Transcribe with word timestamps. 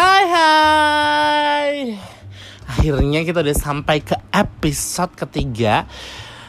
Hai 0.00 0.24
hai. 0.32 1.72
Akhirnya 2.64 3.20
kita 3.20 3.44
udah 3.44 3.52
sampai 3.52 4.00
ke 4.00 4.16
episode 4.32 5.12
ketiga. 5.12 5.84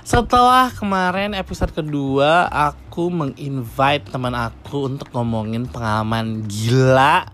Setelah 0.07 0.71
kemarin 0.71 1.35
episode 1.35 1.75
kedua 1.75 2.47
Aku 2.47 3.11
menginvite 3.11 4.07
teman 4.07 4.31
aku 4.39 4.87
untuk 4.87 5.11
ngomongin 5.11 5.67
pengalaman 5.67 6.47
gila 6.47 7.27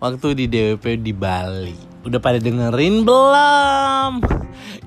Waktu 0.00 0.40
di 0.40 0.44
DWP 0.48 1.04
di 1.04 1.12
Bali. 1.12 1.76
Udah 2.08 2.16
pada 2.16 2.40
dengerin 2.40 3.04
belum? 3.04 4.24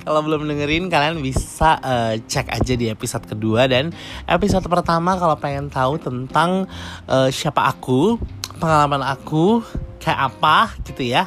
Kalau 0.01 0.19
belum 0.25 0.49
dengerin 0.49 0.89
kalian 0.89 1.21
bisa 1.21 1.77
uh, 1.77 2.17
cek 2.17 2.49
aja 2.49 2.73
di 2.73 2.89
episode 2.89 3.29
kedua. 3.29 3.69
Dan 3.69 3.93
episode 4.25 4.65
pertama 4.65 5.13
kalau 5.13 5.37
pengen 5.37 5.69
tahu 5.69 6.01
tentang 6.01 6.65
uh, 7.05 7.29
siapa 7.29 7.69
aku, 7.69 8.17
pengalaman 8.57 9.05
aku 9.05 9.61
kayak 10.05 10.29
apa 10.29 10.77
gitu 10.85 11.01
ya. 11.01 11.25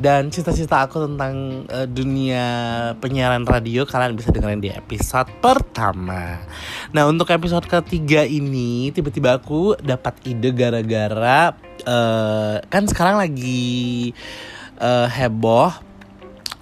Dan 0.00 0.32
cita-cita 0.32 0.88
aku 0.88 1.04
tentang 1.04 1.68
uh, 1.68 1.84
dunia 1.84 2.42
penyiaran 3.04 3.44
radio 3.44 3.84
kalian 3.84 4.16
bisa 4.16 4.32
dengerin 4.32 4.64
di 4.64 4.72
episode 4.72 5.28
pertama. 5.44 6.40
Nah 6.96 7.04
untuk 7.04 7.28
episode 7.28 7.68
ketiga 7.68 8.24
ini 8.24 8.88
tiba-tiba 8.96 9.36
aku 9.36 9.76
dapat 9.76 10.16
ide 10.24 10.56
gara-gara 10.56 11.52
uh, 11.84 12.56
kan 12.72 12.88
sekarang 12.88 13.20
lagi 13.20 14.16
uh, 14.80 15.04
heboh 15.04 15.89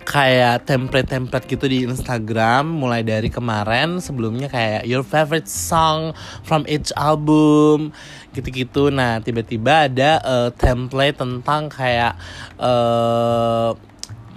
kayak 0.09 0.65
template-template 0.65 1.45
gitu 1.45 1.69
di 1.69 1.85
Instagram 1.85 2.65
mulai 2.65 3.05
dari 3.05 3.29
kemarin 3.29 4.01
sebelumnya 4.01 4.49
kayak 4.49 4.89
your 4.89 5.05
favorite 5.05 5.45
song 5.45 6.17
from 6.49 6.65
each 6.65 6.89
album 6.97 7.93
gitu-gitu. 8.33 8.89
Nah 8.89 9.21
tiba-tiba 9.21 9.85
ada 9.85 10.17
uh, 10.25 10.49
template 10.57 11.21
tentang 11.21 11.69
kayak 11.69 12.17
uh, 12.57 13.77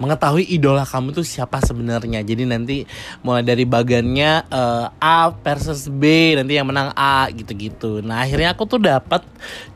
mengetahui 0.02 0.50
idola 0.50 0.82
kamu 0.82 1.14
tuh 1.14 1.22
siapa 1.22 1.62
sebenarnya. 1.62 2.20
Jadi 2.26 2.42
nanti 2.42 2.76
mulai 3.24 3.46
dari 3.46 3.62
bagannya 3.62 4.42
uh, 4.50 4.92
A 4.98 5.30
versus 5.30 5.86
B 5.86 6.34
nanti 6.34 6.58
yang 6.58 6.66
menang 6.66 6.90
A 6.92 7.30
gitu-gitu. 7.30 8.02
Nah 8.02 8.26
akhirnya 8.26 8.52
aku 8.52 8.66
tuh 8.66 8.80
dapat 8.82 9.22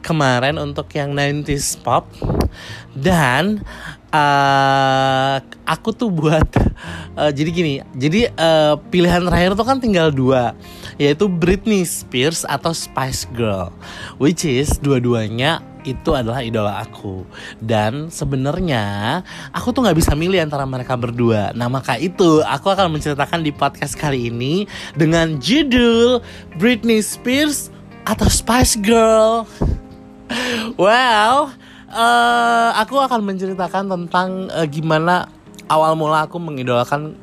kemarin 0.03 0.59
untuk 0.59 0.91
yang 0.99 1.15
90s 1.15 1.79
pop 1.81 2.11
dan 2.93 3.63
uh, 4.11 5.37
aku 5.67 5.91
tuh 5.95 6.11
buat 6.11 6.47
uh, 7.19 7.31
jadi 7.37 7.51
gini 7.51 7.75
jadi 7.97 8.31
uh, 8.35 8.75
pilihan 8.91 9.23
terakhir 9.27 9.59
tuh 9.59 9.67
kan 9.67 9.79
tinggal 9.79 10.11
dua 10.11 10.55
yaitu 10.97 11.27
Britney 11.27 11.83
Spears 11.83 12.47
atau 12.47 12.71
Spice 12.71 13.27
Girl 13.35 13.71
which 14.19 14.47
is 14.47 14.79
dua-duanya 14.79 15.63
itu 15.87 16.11
adalah 16.13 16.43
idola 16.43 16.83
aku. 16.83 17.23
Dan 17.63 18.11
sebenarnya 18.11 19.23
aku 19.55 19.71
tuh 19.71 19.87
nggak 19.87 20.03
bisa 20.03 20.19
milih 20.19 20.43
antara 20.43 20.67
mereka 20.67 20.99
berdua. 20.99 21.55
Nah 21.55 21.71
maka 21.71 21.95
itu 21.97 22.43
aku 22.43 22.75
akan 22.75 22.99
menceritakan 22.99 23.47
di 23.47 23.55
podcast 23.55 23.95
kali 23.95 24.29
ini 24.29 24.67
dengan 24.99 25.39
judul 25.39 26.21
Britney 26.59 26.99
Spears 27.01 27.71
atau 28.03 28.27
Spice 28.27 28.77
Girl. 28.83 29.47
Well 30.75 31.55
uh, 31.91 32.71
aku 32.79 32.99
akan 32.99 33.21
menceritakan 33.23 33.91
tentang 33.91 34.51
uh, 34.51 34.67
gimana 34.67 35.31
awal 35.67 35.99
mula 35.99 36.27
aku 36.27 36.39
mengidolakan 36.39 37.19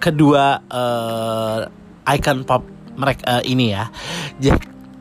kedua 0.00 0.64
uh, 0.70 1.66
icon 2.08 2.42
pop 2.46 2.64
mereka 2.96 3.40
uh, 3.40 3.42
ini 3.44 3.76
ya. 3.76 3.88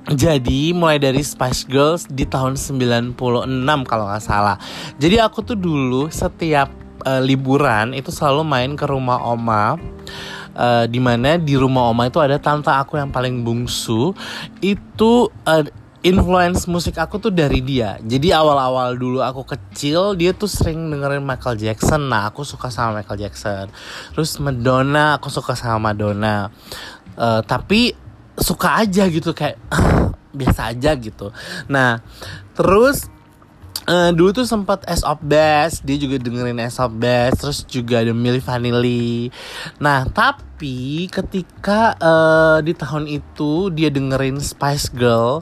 Jadi 0.09 0.73
mulai 0.73 0.97
dari 0.97 1.21
Spice 1.21 1.69
Girls 1.69 2.09
di 2.09 2.25
tahun 2.25 2.57
96 2.57 3.13
kalau 3.85 4.05
nggak 4.09 4.25
salah. 4.25 4.57
Jadi 4.97 5.21
aku 5.21 5.45
tuh 5.45 5.53
dulu 5.53 6.09
setiap 6.09 6.73
uh, 7.05 7.21
liburan 7.21 7.93
itu 7.93 8.09
selalu 8.09 8.41
main 8.41 8.71
ke 8.73 8.89
rumah 8.89 9.21
oma. 9.21 9.77
Uh, 10.59 10.83
di 10.91 10.99
mana 10.99 11.39
di 11.39 11.55
rumah 11.55 11.87
oma 11.87 12.09
itu 12.09 12.19
ada 12.19 12.35
tante 12.35 12.67
aku 12.67 12.99
yang 12.99 13.13
paling 13.13 13.47
bungsu 13.47 14.11
itu 14.59 15.31
uh, 15.47 15.63
influence 15.99 16.63
musik 16.65 16.95
aku 16.95 17.19
tuh 17.19 17.31
dari 17.33 17.59
dia. 17.59 17.99
Jadi 17.99 18.31
awal-awal 18.31 18.95
dulu 18.95 19.19
aku 19.19 19.43
kecil 19.43 20.15
dia 20.15 20.31
tuh 20.31 20.47
sering 20.47 20.87
dengerin 20.87 21.23
Michael 21.23 21.59
Jackson. 21.59 22.07
Nah 22.07 22.31
aku 22.31 22.47
suka 22.47 22.71
sama 22.71 23.03
Michael 23.03 23.27
Jackson. 23.27 23.67
Terus 24.15 24.39
Madonna 24.39 25.19
aku 25.19 25.27
suka 25.27 25.59
sama 25.59 25.91
Madonna. 25.91 26.47
Uh, 27.19 27.43
tapi 27.43 27.91
suka 28.39 28.79
aja 28.79 29.03
gitu 29.11 29.35
kayak 29.35 29.59
biasa 30.39 30.71
aja 30.71 30.95
gitu. 30.95 31.35
Nah 31.67 31.99
terus 32.55 33.11
uh, 33.89 34.09
dulu 34.13 34.29
tuh 34.31 34.45
sempat 34.45 34.85
S 34.85 35.01
of 35.01 35.17
Best 35.25 35.81
dia 35.81 35.97
juga 35.97 36.21
dengerin 36.21 36.61
S 36.61 36.77
of 36.77 36.93
Best 37.01 37.41
terus 37.41 37.59
juga 37.65 38.05
ada 38.05 38.13
Milli 38.13 38.39
Vanilli. 38.39 39.33
Nah 39.81 40.05
tapi 40.05 41.09
ketika 41.09 41.97
uh, 41.97 42.57
di 42.61 42.77
tahun 42.77 43.09
itu 43.09 43.73
dia 43.73 43.89
dengerin 43.89 44.37
Spice 44.37 44.93
Girl 44.93 45.41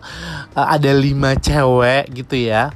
uh, 0.55 0.67
ada 0.67 0.95
lima 0.95 1.35
cewek 1.35 2.15
gitu 2.15 2.47
ya. 2.47 2.71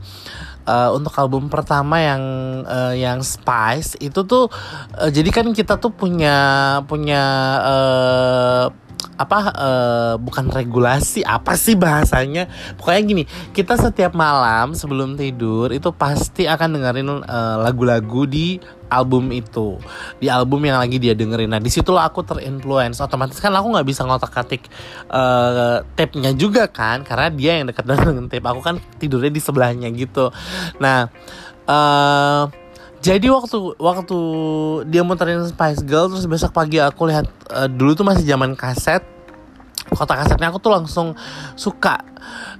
Uh, 0.61 0.93
untuk 0.93 1.09
album 1.17 1.49
pertama 1.49 1.97
yang 1.97 2.21
uh, 2.69 2.93
yang 2.93 3.25
Spice 3.25 3.97
itu 3.97 4.21
tuh 4.21 4.45
uh, 4.93 5.09
jadi 5.09 5.33
kan 5.33 5.49
kita 5.57 5.81
tuh 5.81 5.89
punya 5.89 6.37
punya 6.85 7.23
uh, 7.65 8.63
apa 9.21 9.39
uh, 9.53 10.13
bukan 10.17 10.49
regulasi 10.49 11.21
apa 11.21 11.53
sih 11.53 11.77
bahasanya? 11.77 12.49
Pokoknya 12.75 13.01
gini 13.05 13.23
kita 13.53 13.77
setiap 13.77 14.17
malam 14.17 14.73
sebelum 14.73 15.13
tidur 15.13 15.69
itu 15.69 15.93
pasti 15.93 16.49
akan 16.49 16.79
dengerin 16.79 17.09
eh, 17.21 17.57
lagu-lagu 17.61 18.25
uh, 18.25 18.29
di 18.29 18.57
album 18.91 19.31
itu. 19.31 19.79
Di 20.19 20.27
album 20.27 20.65
yang 20.67 20.81
lagi 20.81 20.99
dia 20.99 21.15
dengerin. 21.15 21.53
Nah 21.55 21.61
di 21.63 21.71
situlah 21.71 22.09
aku 22.09 22.25
terinfluence. 22.27 22.99
Otomatis 22.99 23.39
kan 23.39 23.55
aku 23.55 23.71
nggak 23.71 23.87
bisa 23.87 24.03
ngotak 24.03 24.35
atik 24.35 24.67
uh, 25.07 25.85
tape-nya 25.95 26.35
juga 26.35 26.67
kan 26.67 27.05
karena 27.07 27.27
dia 27.31 27.51
yang 27.61 27.71
dekat 27.71 27.85
dengan 28.03 28.27
tape. 28.27 28.43
Aku 28.43 28.59
kan 28.59 28.81
tidurnya 28.99 29.31
di 29.31 29.41
sebelahnya 29.41 29.87
gitu. 29.95 30.29
Nah 30.83 31.07
uh, 31.69 32.60
jadi 33.01 33.33
waktu 33.33 33.57
waktu 33.81 34.19
dia 34.85 35.01
muterin 35.01 35.41
Spice 35.49 35.81
Girl 35.81 36.05
terus 36.05 36.29
besok 36.29 36.53
pagi 36.53 36.77
aku 36.77 37.09
lihat 37.09 37.25
uh, 37.49 37.65
dulu 37.65 37.97
tuh 37.97 38.05
masih 38.05 38.21
zaman 38.29 38.53
kaset. 38.53 39.01
Kotak 39.91 40.23
kasetnya 40.23 40.53
aku 40.53 40.61
tuh 40.61 40.69
langsung 40.69 41.17
suka. 41.57 41.97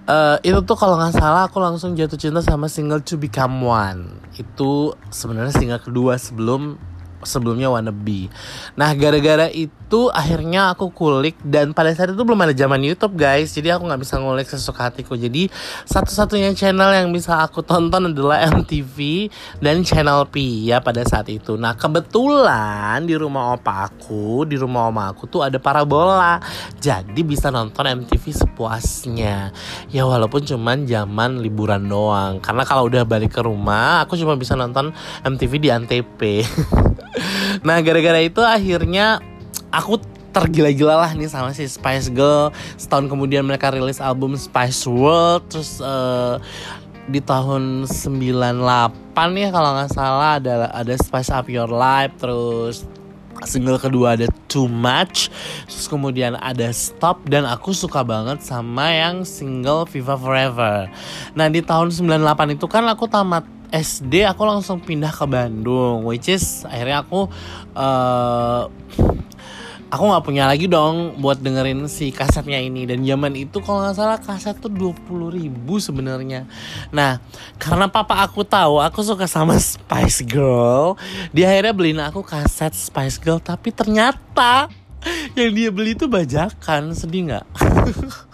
Uh, 0.09 0.41
itu 0.41 0.57
tuh 0.65 0.73
kalau 0.73 0.97
nggak 0.97 1.13
salah 1.13 1.45
aku 1.45 1.61
langsung 1.61 1.93
jatuh 1.93 2.17
cinta 2.17 2.41
sama 2.41 2.65
single 2.65 3.05
To 3.05 3.21
Become 3.21 3.61
One. 3.61 4.17
Itu 4.33 4.97
sebenarnya 5.13 5.53
single 5.53 5.79
kedua 5.79 6.17
sebelum 6.17 6.75
sebelumnya 7.23 7.71
wannabe. 7.71 8.27
Nah 8.75 8.91
gara-gara 8.95 9.47
itu 9.51 10.07
akhirnya 10.11 10.71
aku 10.73 10.91
kulik 10.93 11.37
dan 11.43 11.75
pada 11.75 11.91
saat 11.93 12.13
itu 12.13 12.21
belum 12.23 12.39
ada 12.47 12.53
zaman 12.55 12.79
YouTube 12.81 13.19
guys, 13.19 13.51
jadi 13.53 13.75
aku 13.77 13.87
nggak 13.87 14.01
bisa 14.01 14.15
ngulik 14.19 14.47
sesuka 14.47 14.89
hatiku. 14.89 15.17
Jadi 15.17 15.51
satu-satunya 15.85 16.53
channel 16.55 16.91
yang 16.93 17.09
bisa 17.11 17.41
aku 17.43 17.63
tonton 17.65 18.11
adalah 18.11 18.43
MTV 18.55 19.29
dan 19.59 19.83
Channel 19.83 20.27
P 20.29 20.67
ya 20.69 20.79
pada 20.79 21.03
saat 21.05 21.27
itu. 21.29 21.55
Nah 21.59 21.75
kebetulan 21.75 23.03
di 23.05 23.15
rumah 23.17 23.55
opa 23.57 23.89
aku, 23.89 24.45
di 24.47 24.55
rumah 24.57 24.87
oma 24.87 25.11
aku 25.11 25.27
tuh 25.27 25.41
ada 25.45 25.57
parabola, 25.57 26.39
jadi 26.79 27.21
bisa 27.21 27.49
nonton 27.49 27.87
MTV 28.05 28.23
sepuasnya. 28.31 29.51
Ya 29.89 30.03
walaupun 30.05 30.45
cuman 30.45 30.85
zaman 30.87 31.41
liburan 31.41 31.87
doang, 31.87 32.39
karena 32.39 32.63
kalau 32.63 32.87
udah 32.87 33.03
balik 33.03 33.35
ke 33.35 33.41
rumah 33.43 34.03
aku 34.05 34.15
cuma 34.17 34.37
bisa 34.37 34.55
nonton 34.55 34.93
MTV 35.25 35.51
di 35.61 35.69
Antv. 35.69 36.21
nah 37.67 37.77
gara-gara 37.83 38.19
itu 38.23 38.39
akhirnya 38.39 39.19
aku 39.71 39.99
tergila-gila 40.31 40.95
lah 40.95 41.11
nih 41.11 41.27
sama 41.27 41.51
si 41.51 41.67
Spice 41.67 42.07
Girl. 42.11 42.55
Setahun 42.79 43.11
kemudian 43.11 43.43
mereka 43.43 43.71
rilis 43.71 43.99
album 43.99 44.39
Spice 44.39 44.87
World 44.87 45.51
terus 45.51 45.83
uh, 45.83 46.39
di 47.11 47.19
tahun 47.19 47.83
98 47.89 48.31
ya 49.35 49.49
kalau 49.51 49.69
nggak 49.75 49.91
salah 49.91 50.39
ada 50.39 50.71
ada 50.71 50.93
Spice 50.95 51.31
Up 51.33 51.51
Your 51.51 51.67
Life 51.67 52.15
terus 52.21 52.87
single 53.43 53.81
kedua 53.81 54.15
ada 54.15 54.29
Too 54.47 54.69
Much 54.69 55.27
terus 55.67 55.87
kemudian 55.89 56.37
ada 56.39 56.69
Stop 56.71 57.25
dan 57.27 57.43
aku 57.43 57.75
suka 57.75 58.05
banget 58.05 58.39
sama 58.45 58.93
yang 58.93 59.27
single 59.27 59.83
Viva 59.89 60.15
Forever. 60.15 60.87
Nah 61.35 61.47
di 61.51 61.59
tahun 61.59 61.91
98 61.91 62.55
itu 62.55 62.65
kan 62.71 62.87
aku 62.87 63.09
tamat 63.11 63.43
SD 63.71 64.27
aku 64.27 64.43
langsung 64.43 64.83
pindah 64.83 65.15
ke 65.15 65.25
Bandung 65.25 66.03
which 66.03 66.27
is 66.27 66.67
akhirnya 66.67 67.07
aku 67.07 67.31
uh, 67.73 68.67
aku 69.91 70.03
nggak 70.07 70.23
punya 70.23 70.47
lagi 70.47 70.71
dong 70.71 71.19
buat 71.19 71.43
dengerin 71.43 71.85
si 71.91 72.15
kasetnya 72.15 72.63
ini. 72.63 72.87
Dan 72.87 73.03
zaman 73.03 73.35
itu 73.35 73.59
kalau 73.59 73.83
nggak 73.83 73.95
salah 73.99 74.19
kaset 74.19 74.55
tuh 74.57 74.71
dua 74.71 74.95
puluh 74.95 75.29
ribu 75.31 75.77
sebenarnya. 75.77 76.47
Nah 76.95 77.19
karena 77.59 77.91
papa 77.91 78.23
aku 78.23 78.47
tahu 78.47 78.79
aku 78.79 79.03
suka 79.03 79.27
sama 79.27 79.59
Spice 79.59 80.23
Girl 80.23 80.95
dia 81.35 81.51
akhirnya 81.51 81.75
beliin 81.75 82.01
aku 82.01 82.23
kaset 82.23 82.71
Spice 82.71 83.19
Girl. 83.19 83.43
Tapi 83.43 83.75
ternyata 83.75 84.71
yang 85.35 85.51
dia 85.51 85.69
beli 85.73 85.97
itu 85.97 86.07
bajakan 86.07 86.95
sedih 86.95 87.33
nggak 87.33 87.45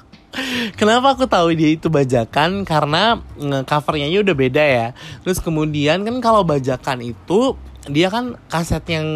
Kenapa 0.80 1.18
aku 1.18 1.26
tahu 1.26 1.54
dia 1.58 1.74
itu 1.74 1.90
bajakan? 1.90 2.64
Karena 2.64 3.22
covernya 3.66 4.08
udah 4.22 4.36
beda 4.38 4.64
ya. 4.64 4.88
Terus 5.26 5.42
kemudian 5.42 6.06
kan 6.06 6.16
kalau 6.22 6.46
bajakan 6.46 7.02
itu 7.02 7.56
dia 7.88 8.12
kan 8.12 8.36
kaset 8.52 8.84
yang 8.92 9.08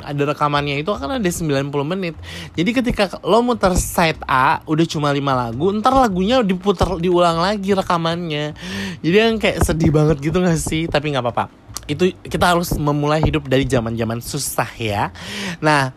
ada 0.00 0.32
rekamannya 0.32 0.80
itu 0.80 0.88
kan 0.88 1.20
ada 1.20 1.28
90 1.28 1.68
menit. 1.84 2.16
Jadi 2.56 2.70
ketika 2.72 3.20
lo 3.20 3.44
muter 3.44 3.76
side 3.76 4.24
A 4.24 4.64
udah 4.64 4.86
cuma 4.88 5.12
5 5.12 5.20
lagu, 5.20 5.68
ntar 5.76 5.92
lagunya 5.92 6.40
diputar 6.40 6.96
diulang 6.96 7.44
lagi 7.44 7.76
rekamannya. 7.76 8.56
Jadi 9.04 9.16
yang 9.20 9.36
kayak 9.36 9.60
sedih 9.60 9.92
banget 9.92 10.16
gitu 10.24 10.40
gak 10.40 10.56
sih? 10.56 10.88
Tapi 10.88 11.12
nggak 11.12 11.24
apa-apa. 11.28 11.52
Itu 11.84 12.08
kita 12.24 12.56
harus 12.56 12.72
memulai 12.80 13.20
hidup 13.20 13.52
dari 13.52 13.68
zaman-zaman 13.68 14.24
susah 14.24 14.72
ya. 14.80 15.12
Nah, 15.60 15.92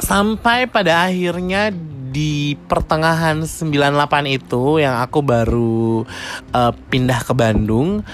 sampai 0.00 0.66
pada 0.66 1.06
akhirnya 1.06 1.70
di 2.14 2.54
pertengahan 2.70 3.42
98 3.42 4.30
itu 4.30 4.78
yang 4.78 5.02
aku 5.02 5.18
baru 5.18 6.06
uh, 6.54 6.72
pindah 6.86 7.26
ke 7.26 7.34
Bandung 7.34 8.06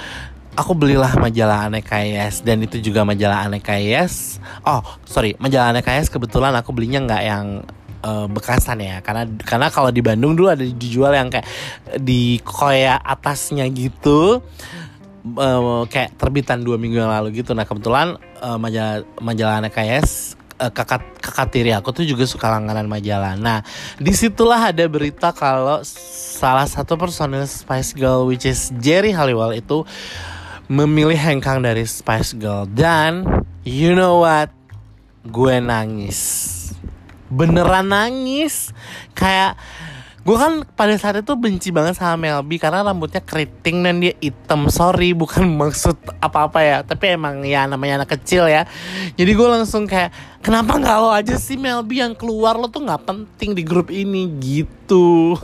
aku 0.57 0.73
belilah 0.73 1.13
majalah 1.21 1.69
Aneka 1.69 2.01
Yes. 2.01 2.41
Dan 2.41 2.65
itu 2.65 2.81
juga 2.81 3.05
majalah 3.05 3.47
Aneka 3.47 3.77
Yes. 3.77 4.41
Oh 4.65 4.81
sorry 5.05 5.37
majalah 5.37 5.77
Aneka 5.77 5.93
Yes 5.93 6.09
kebetulan 6.09 6.57
aku 6.57 6.73
belinya 6.73 7.05
nggak 7.05 7.23
yang 7.25 7.47
uh, 8.05 8.27
bekasan 8.29 8.81
ya. 8.81 9.05
Karena 9.05 9.29
karena 9.45 9.69
kalau 9.69 9.93
di 9.93 10.01
Bandung 10.01 10.37
dulu 10.37 10.49
ada 10.49 10.65
dijual 10.65 11.13
yang 11.13 11.29
kayak 11.29 11.47
di 12.01 12.41
koya 12.41 12.97
atasnya 13.01 13.69
gitu 13.69 14.41
uh, 15.37 15.83
kayak 15.89 16.17
terbitan 16.17 16.65
dua 16.65 16.81
minggu 16.81 17.01
yang 17.01 17.13
lalu 17.13 17.45
gitu. 17.45 17.53
Nah 17.53 17.69
kebetulan 17.69 18.17
uh, 18.41 18.57
majalah 18.57 19.05
majalah 19.21 19.61
Aneka 19.61 19.85
Yes 19.85 20.40
uh, 20.61 20.69
kakak 20.69 21.01
kakak 21.25 21.49
tiri 21.49 21.73
aku 21.73 21.97
tuh 21.97 22.05
juga 22.05 22.29
suka 22.29 22.53
langganan 22.53 22.85
majalah. 22.85 23.35
Nah, 23.41 23.65
di 23.97 24.13
situlah 24.13 24.69
ada 24.69 24.85
berita 24.85 25.33
kalau 25.33 25.81
salah 25.83 26.69
satu 26.69 27.01
personil 27.01 27.49
Spice 27.49 27.97
Girl 27.97 28.29
which 28.29 28.45
is 28.45 28.69
Jerry 28.79 29.17
Halliwell 29.17 29.57
itu 29.57 29.89
memilih 30.69 31.19
hengkang 31.19 31.65
dari 31.65 31.83
Spice 31.89 32.37
Girl 32.37 32.69
dan 32.69 33.25
you 33.65 33.97
know 33.97 34.23
what? 34.23 34.53
Gue 35.25 35.61
nangis. 35.61 36.57
Beneran 37.33 37.93
nangis. 37.93 38.73
Kayak 39.13 39.61
gue 40.31 40.39
kan 40.39 40.63
pada 40.79 40.95
saat 40.95 41.27
itu 41.27 41.35
benci 41.35 41.75
banget 41.75 41.99
sama 41.99 42.15
Melby 42.15 42.63
karena 42.63 42.87
rambutnya 42.87 43.19
keriting 43.19 43.83
dan 43.83 43.99
dia 43.99 44.15
hitam. 44.23 44.71
Sorry 44.71 45.11
bukan 45.11 45.51
maksud 45.67 45.99
apa-apa 46.23 46.63
ya. 46.63 46.79
Tapi 46.87 47.19
emang 47.19 47.43
ya 47.43 47.67
namanya 47.67 48.07
anak 48.07 48.15
kecil 48.15 48.47
ya. 48.47 48.63
Jadi 49.19 49.31
gue 49.35 49.49
langsung 49.51 49.91
kayak 49.91 50.15
kenapa 50.39 50.79
nggak 50.79 50.97
lo 51.03 51.11
aja 51.11 51.35
sih 51.35 51.59
Melby 51.59 51.99
yang 51.99 52.15
keluar? 52.15 52.55
Lo 52.55 52.71
tuh 52.71 52.87
nggak 52.87 53.11
penting 53.11 53.59
di 53.59 53.67
grup 53.67 53.91
ini. 53.91 54.31
Gitu. 54.39 55.35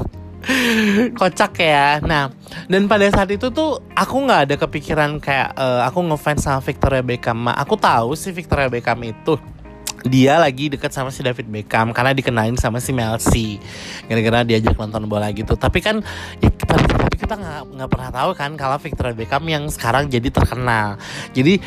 Kocak 1.19 1.59
ya. 1.59 1.99
Nah 2.07 2.31
dan 2.71 2.87
pada 2.87 3.11
saat 3.11 3.27
itu 3.35 3.51
tuh 3.51 3.83
aku 3.91 4.23
nggak 4.23 4.41
ada 4.47 4.55
kepikiran 4.55 5.19
kayak 5.19 5.51
uh, 5.59 5.83
aku 5.83 5.99
ngefans 6.15 6.47
sama 6.47 6.63
Victoria 6.63 7.03
Beckham. 7.03 7.51
Aku 7.51 7.75
tahu 7.75 8.15
sih 8.15 8.31
Victoria 8.31 8.71
Beckham 8.71 9.03
itu 9.03 9.35
dia 10.07 10.41
lagi 10.41 10.71
deket 10.73 10.91
sama 10.95 11.11
si 11.13 11.21
David 11.21 11.51
Beckham 11.51 11.91
karena 11.91 12.15
dikenalin 12.15 12.57
sama 12.57 12.79
si 12.81 12.91
Mel 12.95 13.19
C 13.19 13.59
gara-gara 14.07 14.47
diajak 14.47 14.75
nonton 14.79 15.07
bola 15.11 15.31
gitu. 15.35 15.59
Tapi 15.59 15.79
kan 15.83 16.01
ya, 16.41 16.51
tapi, 16.55 16.85
tapi 16.87 17.17
kita 17.19 17.35
nggak 17.37 17.91
pernah 17.91 18.11
tahu 18.11 18.31
kan 18.39 18.51
kalau 18.55 18.79
Victoria 18.79 19.15
Beckham 19.15 19.45
yang 19.47 19.67
sekarang 19.69 20.07
jadi 20.07 20.29
terkenal. 20.31 20.97
Jadi 21.35 21.59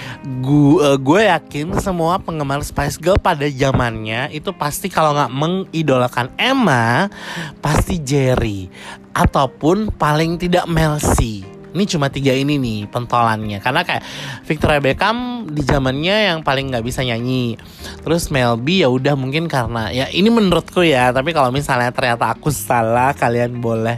gue 0.42 0.76
uh, 0.80 0.98
gue 0.98 1.22
yakin 1.28 1.78
semua 1.84 2.18
penggemar 2.20 2.64
Spice 2.64 2.98
Girl 3.00 3.20
pada 3.20 3.46
zamannya 3.48 4.32
itu 4.32 4.52
pasti 4.56 4.88
kalau 4.88 5.14
nggak 5.16 5.32
mengidolakan 5.32 6.32
Emma 6.40 7.12
pasti 7.60 8.00
Jerry 8.00 8.72
ataupun 9.14 9.92
paling 9.96 10.40
tidak 10.40 10.66
Mel 10.70 10.96
C 11.02 11.44
ini 11.74 11.84
cuma 11.86 12.10
tiga 12.10 12.34
ini 12.34 12.58
nih 12.58 12.90
pentolannya. 12.90 13.62
Karena 13.62 13.82
kayak 13.86 14.04
Victoria 14.46 14.82
Beckham 14.82 15.50
di 15.50 15.62
zamannya 15.62 16.34
yang 16.34 16.40
paling 16.42 16.74
nggak 16.74 16.86
bisa 16.86 17.06
nyanyi. 17.06 17.56
Terus 18.02 18.34
Melby 18.34 18.82
ya 18.86 18.90
udah 18.90 19.14
mungkin 19.14 19.46
karena 19.46 19.94
ya 19.94 20.10
ini 20.10 20.30
menurutku 20.30 20.82
ya 20.82 21.14
tapi 21.14 21.34
kalau 21.34 21.54
misalnya 21.54 21.94
ternyata 21.94 22.34
aku 22.34 22.50
salah 22.50 23.14
kalian 23.14 23.62
boleh 23.62 23.98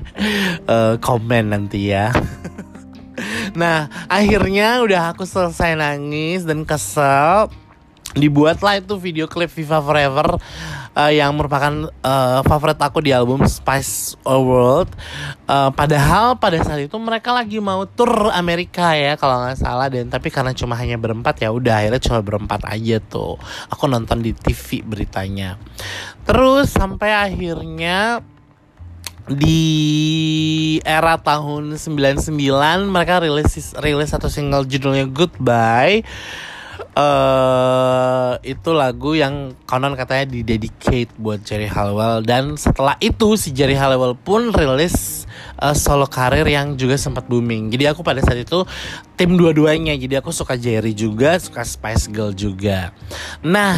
uh, 0.67 0.95
komen 0.99 1.55
nanti 1.55 1.91
ya. 1.93 2.11
Nah 3.53 3.91
akhirnya 4.09 4.81
udah 4.81 5.13
aku 5.13 5.27
selesai 5.27 5.77
nangis 5.77 6.41
dan 6.41 6.65
kesel 6.65 7.51
dibuatlah 8.11 8.83
itu 8.83 8.99
video 8.99 9.25
klip 9.27 9.51
Viva 9.51 9.79
Forever 9.79 10.35
uh, 10.95 11.11
yang 11.11 11.31
merupakan 11.35 11.87
uh, 12.03 12.39
favorit 12.43 12.79
aku 12.79 12.99
di 12.99 13.15
album 13.15 13.47
Spice 13.47 14.19
World. 14.27 14.91
Uh, 15.47 15.71
padahal 15.71 16.35
pada 16.35 16.59
saat 16.63 16.83
itu 16.83 16.95
mereka 16.99 17.31
lagi 17.31 17.59
mau 17.63 17.87
tur 17.87 18.31
Amerika 18.31 18.95
ya 18.95 19.15
kalau 19.15 19.43
nggak 19.43 19.59
salah 19.59 19.87
dan 19.87 20.11
tapi 20.11 20.27
karena 20.27 20.51
cuma 20.51 20.75
hanya 20.75 20.99
berempat 20.99 21.39
ya 21.39 21.49
udah 21.51 21.83
akhirnya 21.83 22.01
cuma 22.03 22.19
berempat 22.19 22.61
aja 22.67 22.99
tuh. 22.99 23.39
Aku 23.71 23.87
nonton 23.87 24.19
di 24.19 24.35
TV 24.35 24.83
beritanya. 24.83 25.55
Terus 26.27 26.71
sampai 26.75 27.15
akhirnya 27.15 28.23
di 29.31 30.81
era 30.83 31.15
tahun 31.21 31.77
99 31.77 32.33
mereka 32.89 33.21
rilis 33.21 33.77
rilis 33.79 34.11
satu 34.11 34.27
single 34.27 34.65
judulnya 34.65 35.07
Goodbye 35.07 36.03
uh, 36.95 38.35
itu 38.41 38.69
lagu 38.71 39.15
yang 39.15 39.55
konon 39.65 39.95
katanya 39.95 40.29
didedicate 40.31 41.11
buat 41.19 41.43
Jerry 41.43 41.67
Halliwell 41.67 42.23
dan 42.23 42.55
setelah 42.55 42.95
itu 42.99 43.35
si 43.39 43.51
Jerry 43.51 43.75
Halliwell 43.75 44.15
pun 44.15 44.51
rilis 44.51 45.25
uh, 45.61 45.75
solo 45.77 46.09
karir 46.09 46.43
yang 46.49 46.75
juga 46.75 46.97
sempat 46.97 47.29
booming. 47.29 47.69
Jadi 47.69 47.85
aku 47.87 48.01
pada 48.01 48.19
saat 48.25 48.41
itu 48.41 48.65
tim 49.15 49.37
dua-duanya. 49.37 49.93
Jadi 49.95 50.17
aku 50.17 50.33
suka 50.33 50.57
Jerry 50.57 50.97
juga, 50.97 51.37
suka 51.37 51.61
Spice 51.61 52.09
Girl 52.09 52.33
juga. 52.33 52.91
Nah, 53.45 53.77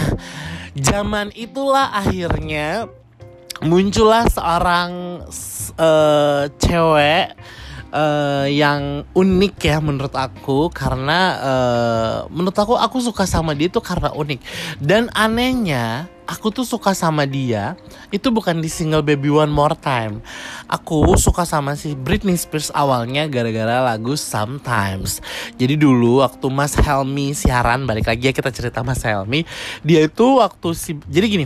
zaman 0.74 1.36
itulah 1.36 1.92
akhirnya 1.92 2.88
muncullah 3.64 4.28
seorang 4.32 5.24
uh, 5.78 6.44
cewek 6.60 7.36
uh, 7.94 8.50
yang 8.50 9.06
unik 9.14 9.56
ya 9.62 9.78
menurut 9.80 10.12
aku 10.18 10.74
karena 10.74 11.20
uh, 11.40 12.18
menurut 12.34 12.58
aku 12.58 12.74
aku 12.76 12.98
suka 13.00 13.30
sama 13.30 13.54
dia 13.54 13.70
itu 13.70 13.80
karena 13.80 14.10
unik. 14.12 14.40
Dan 14.82 15.14
anehnya 15.14 16.10
aku 16.26 16.50
tuh 16.50 16.66
suka 16.66 16.98
sama 16.98 17.30
dia 17.30 17.78
itu 18.10 18.34
bukan 18.34 18.60
di 18.60 18.68
single 18.68 19.06
Baby 19.06 19.30
One 19.30 19.54
More 19.54 19.78
Time. 19.78 20.26
Aku 20.68 21.14
suka 21.16 21.46
sama 21.46 21.78
si 21.78 21.94
Britney 21.94 22.36
Spears 22.36 22.74
awalnya 22.74 23.30
gara-gara 23.30 23.80
lagu 23.86 24.18
Sometimes. 24.18 25.22
Jadi 25.62 25.78
dulu 25.78 26.26
waktu 26.26 26.50
Mas 26.50 26.74
Helmi 26.74 27.38
siaran 27.38 27.86
balik 27.86 28.10
lagi 28.10 28.28
ya 28.28 28.34
kita 28.34 28.50
cerita 28.50 28.82
Mas 28.82 29.06
Helmi 29.06 29.46
dia 29.86 30.04
itu 30.08 30.42
waktu 30.42 30.68
si 30.74 30.98
jadi 31.08 31.28
gini 31.30 31.46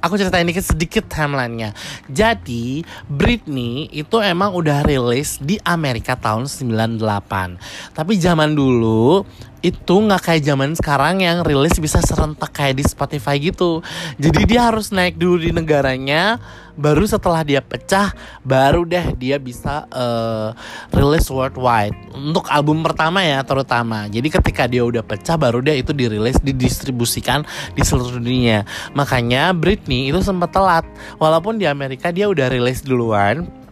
aku 0.00 0.20
ceritain 0.20 0.46
dikit 0.46 0.64
sedikit 0.64 1.04
timelinenya. 1.08 1.72
Jadi 2.10 2.84
Britney 3.08 3.88
itu 3.92 4.20
emang 4.20 4.52
udah 4.54 4.84
rilis 4.84 5.40
di 5.40 5.56
Amerika 5.64 6.16
tahun 6.16 6.48
98. 6.48 7.96
Tapi 7.96 8.12
zaman 8.20 8.52
dulu 8.52 9.24
itu 9.64 9.94
nggak 9.96 10.22
kayak 10.22 10.42
zaman 10.44 10.70
sekarang 10.76 11.24
yang 11.24 11.40
rilis 11.40 11.76
bisa 11.80 11.98
serentak 12.04 12.52
kayak 12.52 12.76
di 12.76 12.84
Spotify 12.84 13.40
gitu. 13.40 13.80
Jadi 14.20 14.44
dia 14.44 14.68
harus 14.68 14.92
naik 14.92 15.16
dulu 15.16 15.40
di 15.42 15.50
negaranya, 15.50 16.38
baru 16.76 17.08
setelah 17.08 17.42
dia 17.42 17.64
pecah, 17.64 18.12
baru 18.44 18.84
deh 18.84 19.16
dia 19.16 19.40
bisa 19.40 19.88
uh, 19.90 20.52
rilis 20.92 21.26
worldwide 21.32 21.96
untuk 22.12 22.46
album 22.52 22.84
pertama 22.84 23.24
ya 23.24 23.40
terutama. 23.42 24.06
Jadi 24.06 24.28
ketika 24.28 24.68
dia 24.68 24.84
udah 24.84 25.02
pecah, 25.02 25.40
baru 25.40 25.64
deh 25.64 25.80
itu 25.80 25.96
dirilis, 25.96 26.36
didistribusikan 26.44 27.42
di 27.72 27.82
seluruh 27.82 28.20
dunia. 28.20 28.68
Makanya 28.92 29.56
Britney 29.56 30.12
itu 30.12 30.20
sempat 30.20 30.52
telat, 30.52 30.84
walaupun 31.16 31.56
di 31.56 31.64
Amerika 31.64 32.12
dia 32.12 32.28
udah 32.28 32.52
rilis 32.52 32.84
duluan 32.84 33.65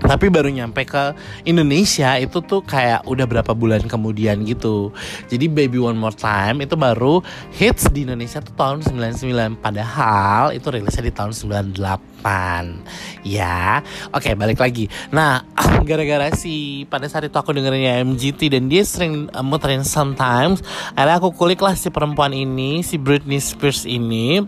tapi 0.00 0.32
baru 0.32 0.48
nyampe 0.48 0.88
ke 0.88 1.12
Indonesia 1.44 2.16
itu 2.16 2.40
tuh 2.40 2.64
kayak 2.64 3.04
udah 3.04 3.26
berapa 3.28 3.52
bulan 3.52 3.84
kemudian 3.84 4.42
gitu. 4.48 4.94
Jadi 5.28 5.46
Baby 5.50 5.76
One 5.76 6.00
More 6.00 6.16
Time 6.16 6.64
itu 6.64 6.74
baru 6.74 7.20
hits 7.52 7.92
di 7.92 8.08
Indonesia 8.08 8.40
tuh 8.40 8.54
tahun 8.56 8.86
99 8.86 9.60
padahal 9.60 10.56
itu 10.56 10.66
rilisnya 10.72 11.04
di 11.04 11.12
tahun 11.12 11.32
98 11.36 13.28
ya 13.28 13.84
oke 14.12 14.30
balik 14.36 14.58
lagi. 14.64 14.88
Nah 15.12 15.44
gara-gara 15.88 16.32
si 16.32 16.84
pada 16.88 17.04
saat 17.06 17.28
itu 17.28 17.36
aku 17.36 17.52
dengerinnya 17.52 18.00
MGT 18.00 18.56
dan 18.56 18.72
dia 18.72 18.82
sering 18.82 19.28
uh, 19.36 19.44
muterin 19.44 19.84
sometimes 19.84 20.64
akhirnya 20.96 21.16
aku 21.20 21.30
kulik 21.36 21.60
lah 21.60 21.76
si 21.76 21.92
perempuan 21.92 22.32
ini 22.32 22.80
si 22.80 22.96
Britney 22.96 23.40
Spears 23.40 23.84
ini 23.84 24.40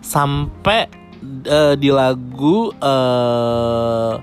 sampai 0.00 1.04
uh, 1.48 1.74
di 1.76 1.90
lagu 1.92 2.72
uh, 2.80 4.16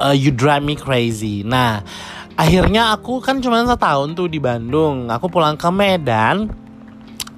uh, 0.00 0.16
You 0.16 0.32
Drive 0.32 0.64
Me 0.64 0.76
Crazy. 0.76 1.42
Nah, 1.44 1.82
akhirnya 2.36 2.94
aku 2.96 3.20
kan 3.24 3.40
cuma 3.40 3.64
setahun 3.64 4.12
tuh 4.16 4.28
di 4.28 4.40
Bandung. 4.40 5.08
Aku 5.08 5.28
pulang 5.32 5.56
ke 5.56 5.68
Medan. 5.72 6.66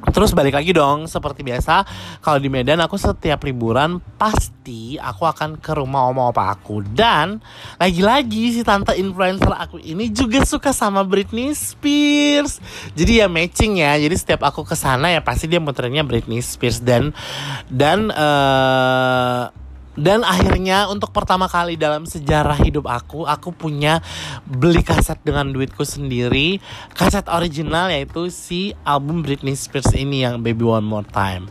Terus 0.08 0.32
balik 0.32 0.56
lagi 0.56 0.72
dong, 0.72 1.04
seperti 1.10 1.42
biasa, 1.44 1.84
kalau 2.22 2.38
di 2.40 2.48
Medan 2.48 2.80
aku 2.80 2.96
setiap 2.96 3.44
liburan 3.44 4.00
pasti 4.16 4.96
aku 4.96 5.26
akan 5.26 5.58
ke 5.60 5.74
rumah 5.74 6.08
oma 6.08 6.30
opa 6.30 6.54
aku 6.54 6.80
dan 6.80 7.42
lagi-lagi 7.76 8.54
si 8.54 8.62
tante 8.64 8.94
influencer 8.96 9.52
aku 9.52 9.76
ini 9.82 10.08
juga 10.08 10.46
suka 10.46 10.70
sama 10.72 11.02
Britney 11.02 11.52
Spears. 11.52 12.62
Jadi 12.94 13.20
ya 13.20 13.26
matching 13.26 13.82
ya. 13.82 13.98
Jadi 13.98 14.14
setiap 14.16 14.46
aku 14.48 14.62
ke 14.64 14.78
sana 14.78 15.12
ya 15.12 15.20
pasti 15.20 15.50
dia 15.50 15.60
muternya 15.60 16.06
Britney 16.06 16.40
Spears 16.40 16.80
dan 16.80 17.12
dan 17.68 18.08
uh, 18.14 19.50
dan 19.98 20.22
akhirnya 20.22 20.86
untuk 20.86 21.10
pertama 21.10 21.50
kali 21.50 21.74
dalam 21.74 22.06
sejarah 22.06 22.54
hidup 22.62 22.86
aku, 22.86 23.26
aku 23.26 23.50
punya 23.50 23.98
beli 24.46 24.86
kaset 24.86 25.18
dengan 25.26 25.50
duitku 25.50 25.82
sendiri. 25.82 26.62
Kaset 26.94 27.26
original 27.26 27.90
yaitu 27.90 28.30
si 28.30 28.78
album 28.86 29.26
Britney 29.26 29.58
Spears 29.58 29.90
ini 29.98 30.22
yang 30.22 30.38
Baby 30.38 30.62
One 30.62 30.86
More 30.86 31.02
Time. 31.10 31.50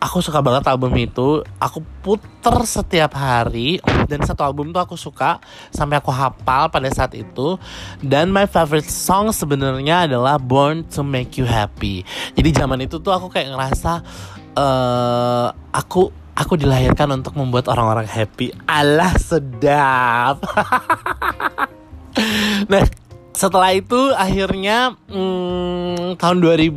Aku 0.00 0.24
suka 0.24 0.40
banget 0.40 0.64
album 0.72 0.92
itu. 0.96 1.44
Aku 1.60 1.84
puter 2.00 2.56
setiap 2.64 3.12
hari 3.12 3.76
dan 4.08 4.24
satu 4.24 4.44
album 4.44 4.72
tuh 4.72 4.80
aku 4.80 4.96
suka 4.96 5.40
sampai 5.68 6.00
aku 6.00 6.08
hafal 6.08 6.72
pada 6.72 6.88
saat 6.88 7.12
itu. 7.12 7.60
Dan 8.00 8.32
my 8.32 8.48
favorite 8.48 8.88
song 8.88 9.36
sebenarnya 9.36 10.08
adalah 10.08 10.40
Born 10.40 10.88
to 10.96 11.04
Make 11.04 11.36
You 11.36 11.48
Happy. 11.48 12.08
Jadi 12.32 12.48
zaman 12.56 12.88
itu 12.88 13.00
tuh 13.04 13.12
aku 13.12 13.28
kayak 13.28 13.52
ngerasa 13.52 13.92
uh, 14.56 15.48
aku 15.72 16.25
Aku 16.36 16.60
dilahirkan 16.60 17.08
untuk 17.16 17.32
membuat 17.32 17.72
orang-orang 17.72 18.04
happy. 18.04 18.52
Allah 18.68 19.16
sedap. 19.16 20.44
nah, 22.70 22.84
setelah 23.36 23.76
itu 23.76 23.96
akhirnya 24.16 24.96
hmm, 25.12 26.16
tahun 26.16 26.36
2000 26.40 26.72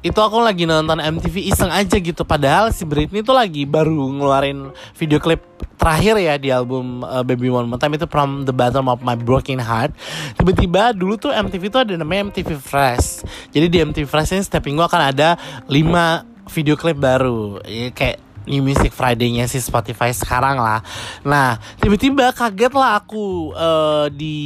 itu 0.00 0.20
aku 0.20 0.38
lagi 0.40 0.64
nonton 0.64 0.96
MTV 0.96 1.52
iseng 1.52 1.68
aja 1.68 2.00
gitu. 2.00 2.24
Padahal 2.24 2.72
si 2.72 2.88
Britney 2.88 3.20
tuh 3.20 3.36
lagi 3.36 3.68
baru 3.68 4.08
ngeluarin 4.12 4.72
video 4.96 5.20
klip 5.20 5.44
terakhir 5.76 6.16
ya 6.16 6.34
di 6.40 6.48
album 6.48 7.04
uh, 7.04 7.20
Baby 7.20 7.52
One 7.52 7.68
More 7.68 7.76
Time. 7.76 8.00
Itu 8.00 8.08
From 8.08 8.48
the 8.48 8.56
Bottom 8.56 8.88
of 8.88 9.04
My 9.04 9.20
Broken 9.20 9.60
Heart. 9.60 9.92
Tiba-tiba 10.40 10.96
dulu 10.96 11.20
tuh 11.20 11.36
MTV 11.36 11.62
tuh 11.68 11.80
ada 11.84 11.92
namanya 11.96 12.32
MTV 12.32 12.56
Fresh. 12.56 13.28
Jadi 13.52 13.66
di 13.68 13.78
MTV 13.84 14.08
Fresh 14.08 14.32
ini 14.32 14.42
setiap 14.44 14.64
minggu 14.64 14.84
akan 14.84 15.00
ada 15.12 15.36
5 15.68 16.52
video 16.56 16.74
klip 16.80 16.96
baru. 16.96 17.60
Ya, 17.68 17.92
kayak 17.92 18.25
New 18.46 18.62
Music 18.62 18.94
Friday-nya 18.94 19.50
si 19.50 19.58
Spotify 19.58 20.14
sekarang 20.14 20.58
lah. 20.58 20.80
Nah, 21.26 21.58
tiba-tiba 21.82 22.30
kaget 22.30 22.72
lah 22.72 23.02
aku 23.02 23.52
uh, 23.52 24.06
di 24.10 24.38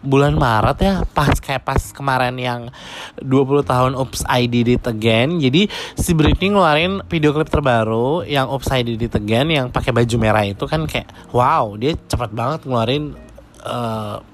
bulan 0.00 0.32
Maret 0.32 0.78
ya 0.80 0.94
pas 1.12 1.36
kayak 1.36 1.60
pas 1.60 1.80
kemarin 1.92 2.32
yang 2.40 2.72
20 3.20 3.60
tahun 3.68 3.92
Oops 3.92 4.24
I 4.24 4.48
Did 4.48 4.80
It 4.80 4.84
Again. 4.88 5.38
Jadi 5.38 5.68
si 5.96 6.16
Britney 6.16 6.52
ngeluarin 6.52 7.04
video 7.06 7.36
klip 7.36 7.52
terbaru 7.52 8.24
yang 8.24 8.48
Oops 8.48 8.68
I 8.72 8.80
Did 8.80 9.00
It 9.04 9.14
Again 9.16 9.52
yang 9.52 9.66
pakai 9.68 9.92
baju 9.92 10.16
merah 10.16 10.44
itu 10.48 10.64
kan 10.64 10.88
kayak 10.88 11.08
wow 11.36 11.76
dia 11.76 11.94
cepat 12.08 12.32
banget 12.32 12.64
ngeluarin 12.64 13.12
uh, 13.60 14.24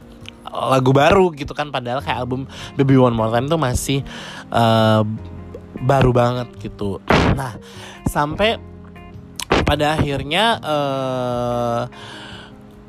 lagu 0.47 0.95
baru 0.95 1.35
gitu 1.35 1.51
kan. 1.53 1.75
Padahal 1.75 1.99
kayak 1.99 2.23
album 2.23 2.47
Baby 2.79 2.95
One 2.95 3.19
More 3.19 3.35
Time 3.35 3.51
tuh 3.51 3.59
masih 3.59 4.07
uh, 4.55 5.03
baru 5.83 6.15
banget 6.15 6.49
gitu. 6.63 7.03
Nah 7.35 7.59
sampai 8.07 8.59
pada 9.67 9.99
akhirnya 9.99 10.63
uh, 10.63 11.81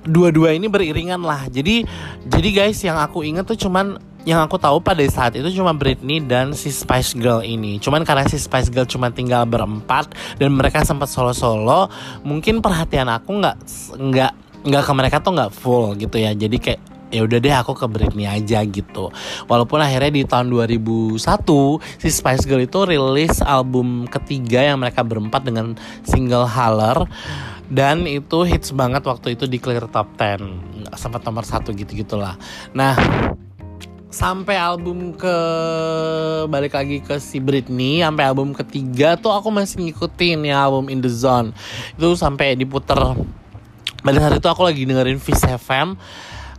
dua-dua 0.07 0.55
ini 0.55 0.69
beriringan 0.71 1.19
lah 1.19 1.49
jadi 1.49 1.83
jadi 2.23 2.49
guys 2.53 2.79
yang 2.85 2.95
aku 3.01 3.25
inget 3.25 3.43
tuh 3.43 3.57
cuman 3.57 3.99
yang 4.27 4.43
aku 4.43 4.59
tahu 4.59 4.83
pada 4.83 4.99
saat 5.07 5.39
itu 5.39 5.47
cuma 5.55 5.71
Britney 5.71 6.19
dan 6.19 6.51
si 6.51 6.67
Spice 6.67 7.15
Girl 7.15 7.39
ini. 7.39 7.79
Cuman 7.79 8.03
karena 8.03 8.27
si 8.27 8.35
Spice 8.35 8.67
Girl 8.67 8.83
cuma 8.83 9.07
tinggal 9.07 9.47
berempat 9.47 10.11
dan 10.35 10.51
mereka 10.51 10.83
sempat 10.83 11.07
solo-solo, 11.07 11.87
mungkin 12.27 12.59
perhatian 12.59 13.07
aku 13.07 13.39
nggak 13.39 13.55
nggak 13.95 14.33
nggak 14.67 14.83
ke 14.83 14.91
mereka 14.91 15.23
tuh 15.23 15.31
nggak 15.31 15.51
full 15.55 15.95
gitu 15.95 16.19
ya. 16.19 16.35
Jadi 16.35 16.59
kayak 16.59 16.81
ya 17.13 17.23
udah 17.23 17.37
deh 17.39 17.55
aku 17.55 17.73
ke 17.73 17.85
Britney 17.87 18.27
aja 18.27 18.63
gitu. 18.67 19.11
Walaupun 19.47 19.79
akhirnya 19.79 20.11
di 20.11 20.23
tahun 20.27 20.51
2001 20.51 21.17
si 22.01 22.09
Spice 22.11 22.45
Girl 22.47 22.63
itu 22.63 22.79
rilis 22.83 23.39
album 23.43 24.07
ketiga 24.07 24.63
yang 24.63 24.79
mereka 24.83 25.03
berempat 25.03 25.47
dengan 25.47 25.75
single 26.03 26.47
Haller. 26.47 27.07
Dan 27.67 28.07
itu 28.07 28.47
hits 28.47 28.71
banget 28.71 29.03
waktu 29.03 29.35
itu 29.35 29.43
di 29.43 29.59
clear 29.59 29.91
top 29.91 30.15
10 30.15 30.67
sempat 30.95 31.21
nomor 31.27 31.43
satu 31.43 31.75
gitu 31.75 31.99
gitulah 31.99 32.39
nah 32.71 32.95
sampai 34.07 34.55
album 34.55 35.11
ke 35.13 35.35
balik 36.47 36.79
lagi 36.79 37.03
ke 37.03 37.19
si 37.19 37.43
Britney 37.43 37.99
sampai 37.99 38.23
album 38.23 38.55
ketiga 38.55 39.19
tuh 39.19 39.35
aku 39.35 39.51
masih 39.51 39.83
ngikutin 39.83 40.47
ya 40.47 40.63
album 40.63 40.87
In 40.87 41.03
The 41.03 41.11
Zone. 41.11 41.51
Itu 41.93 42.15
sampai 42.15 42.55
diputer. 42.55 42.97
Pada 44.01 44.17
saat 44.23 44.39
itu 44.39 44.47
aku 44.47 44.63
lagi 44.63 44.87
dengerin 44.87 45.19
Fish 45.19 45.43
FM 45.43 45.99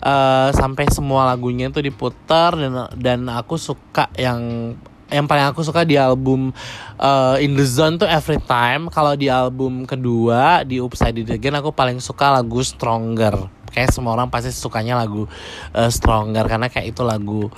uh, 0.02 0.50
sampai 0.54 0.90
semua 0.90 1.26
lagunya 1.28 1.70
itu 1.70 1.82
diputar 1.82 2.54
dan 2.54 2.90
dan 2.98 3.20
aku 3.30 3.58
suka 3.58 4.10
yang 4.18 4.74
yang 5.08 5.24
paling 5.24 5.48
aku 5.48 5.64
suka 5.64 5.88
di 5.88 5.96
album 5.96 6.52
uh, 7.00 7.40
In 7.40 7.56
The 7.56 7.64
Zone 7.64 7.96
tuh 7.96 8.08
Every 8.08 8.36
Time. 8.44 8.92
Kalau 8.92 9.16
di 9.16 9.32
album 9.32 9.88
kedua 9.88 10.68
di 10.68 10.84
Upside 10.84 11.24
It 11.24 11.32
Again 11.32 11.56
aku 11.56 11.72
paling 11.72 11.98
suka 11.98 12.28
lagu 12.28 12.60
Stronger. 12.60 13.48
Kayak 13.68 13.92
semua 13.92 14.16
orang 14.16 14.32
pasti 14.32 14.52
sukanya 14.52 15.00
lagu 15.00 15.24
uh, 15.72 15.90
Stronger 15.92 16.44
karena 16.44 16.68
kayak 16.68 16.92
itu 16.92 17.02
lagu 17.04 17.48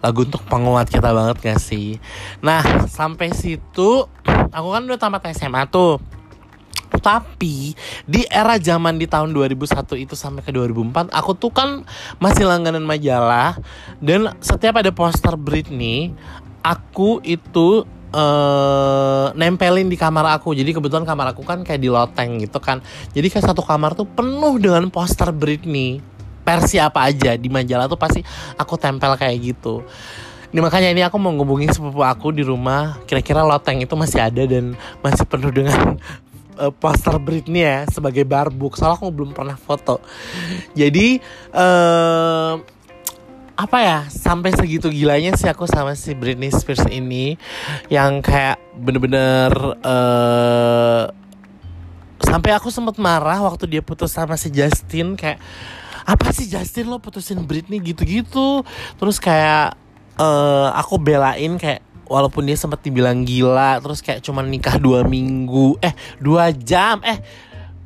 lagu 0.00 0.20
untuk 0.24 0.44
penguat 0.48 0.88
kita 0.88 1.12
banget 1.12 1.36
gak 1.44 1.60
sih? 1.60 2.00
Nah 2.40 2.88
sampai 2.88 3.36
situ 3.36 4.08
aku 4.52 4.68
kan 4.72 4.82
udah 4.88 5.00
tamat 5.00 5.28
SMA 5.36 5.68
tuh 5.68 6.00
tapi 7.04 7.76
di 8.08 8.24
era 8.32 8.56
zaman 8.56 8.96
di 8.96 9.04
tahun 9.04 9.36
2001 9.36 9.84
itu 10.00 10.16
sampai 10.16 10.40
ke 10.40 10.48
2004 10.56 11.12
aku 11.12 11.36
tuh 11.36 11.52
kan 11.52 11.84
masih 12.16 12.48
langganan 12.48 12.88
majalah 12.88 13.60
dan 14.00 14.32
setiap 14.40 14.80
ada 14.80 14.88
poster 14.88 15.36
Britney 15.36 16.16
aku 16.64 17.20
itu 17.20 17.84
uh, 18.14 19.26
nempelin 19.34 19.90
di 19.90 19.98
kamar 19.98 20.38
aku. 20.40 20.54
Jadi 20.54 20.70
kebetulan 20.72 21.04
kamar 21.04 21.34
aku 21.34 21.42
kan 21.42 21.66
kayak 21.66 21.82
di 21.82 21.90
loteng 21.90 22.40
gitu 22.40 22.62
kan. 22.62 22.80
Jadi 23.12 23.28
kayak 23.28 23.52
satu 23.52 23.60
kamar 23.60 23.98
tuh 23.98 24.08
penuh 24.08 24.56
dengan 24.56 24.88
poster 24.88 25.28
Britney. 25.34 26.00
Versi 26.44 26.76
apa 26.76 27.08
aja 27.08 27.40
di 27.40 27.48
majalah 27.48 27.88
tuh 27.88 27.96
pasti 27.96 28.20
aku 28.60 28.76
tempel 28.76 29.16
kayak 29.16 29.36
gitu. 29.40 29.80
Ini 30.52 30.62
makanya 30.62 30.92
ini 30.92 31.02
aku 31.02 31.16
mau 31.18 31.32
ngubungin 31.34 31.72
sepupu 31.72 32.04
aku 32.04 32.30
di 32.30 32.44
rumah. 32.44 33.00
Kira-kira 33.08 33.42
loteng 33.42 33.80
itu 33.82 33.96
masih 33.96 34.22
ada 34.22 34.44
dan 34.44 34.76
masih 35.00 35.24
penuh 35.26 35.50
dengan 35.50 35.96
uh, 36.58 36.72
poster 36.72 37.16
Britney 37.20 37.64
ya 37.64 37.86
sebagai 37.88 38.22
barbuk. 38.26 38.74
Soalnya 38.78 38.98
aku 39.00 39.10
belum 39.10 39.30
pernah 39.32 39.58
foto. 39.58 40.00
Jadi 40.74 41.18
uh, 41.54 42.58
apa 43.54 43.78
ya 43.78 43.98
sampai 44.10 44.50
segitu 44.50 44.90
gilanya 44.90 45.38
sih 45.38 45.46
aku 45.46 45.70
sama 45.70 45.94
si 45.94 46.10
Britney 46.18 46.50
Spears 46.50 46.90
ini 46.90 47.38
yang 47.86 48.18
kayak 48.18 48.58
bener-bener 48.74 49.54
uh, 49.78 51.06
sampai 52.18 52.50
aku 52.50 52.74
sempat 52.74 52.98
marah 52.98 53.38
waktu 53.46 53.70
dia 53.70 53.82
putus 53.84 54.10
sama 54.10 54.34
si 54.34 54.50
Justin 54.50 55.14
kayak 55.14 55.38
apa 56.04 56.34
sih 56.34 56.50
Justin 56.50 56.90
lo 56.90 56.98
putusin 56.98 57.40
Britney 57.46 57.80
gitu-gitu? 57.80 58.66
Terus 58.98 59.16
kayak 59.22 59.78
uh, 60.18 60.68
aku 60.74 60.98
belain 61.00 61.56
kayak 61.56 61.80
walaupun 62.08 62.44
dia 62.44 62.56
sempat 62.56 62.84
dibilang 62.84 63.24
gila 63.24 63.80
terus 63.80 64.04
kayak 64.04 64.20
cuman 64.20 64.48
nikah 64.48 64.76
dua 64.76 65.02
minggu 65.04 65.80
eh 65.80 65.92
dua 66.20 66.52
jam 66.52 67.00
eh 67.04 67.20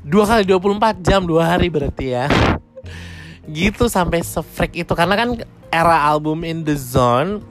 dua 0.08 0.24
kali 0.24 0.48
24 0.48 1.04
jam 1.04 1.20
dua 1.28 1.54
hari 1.54 1.68
berarti 1.68 2.16
ya. 2.16 2.26
Gitu 3.48 3.88
sampai 3.92 4.24
sefreak 4.24 4.72
itu 4.76 4.92
karena 4.96 5.14
kan 5.16 5.28
era 5.68 5.96
album 6.08 6.44
In 6.48 6.64
The 6.64 6.76
Zone 6.76 7.44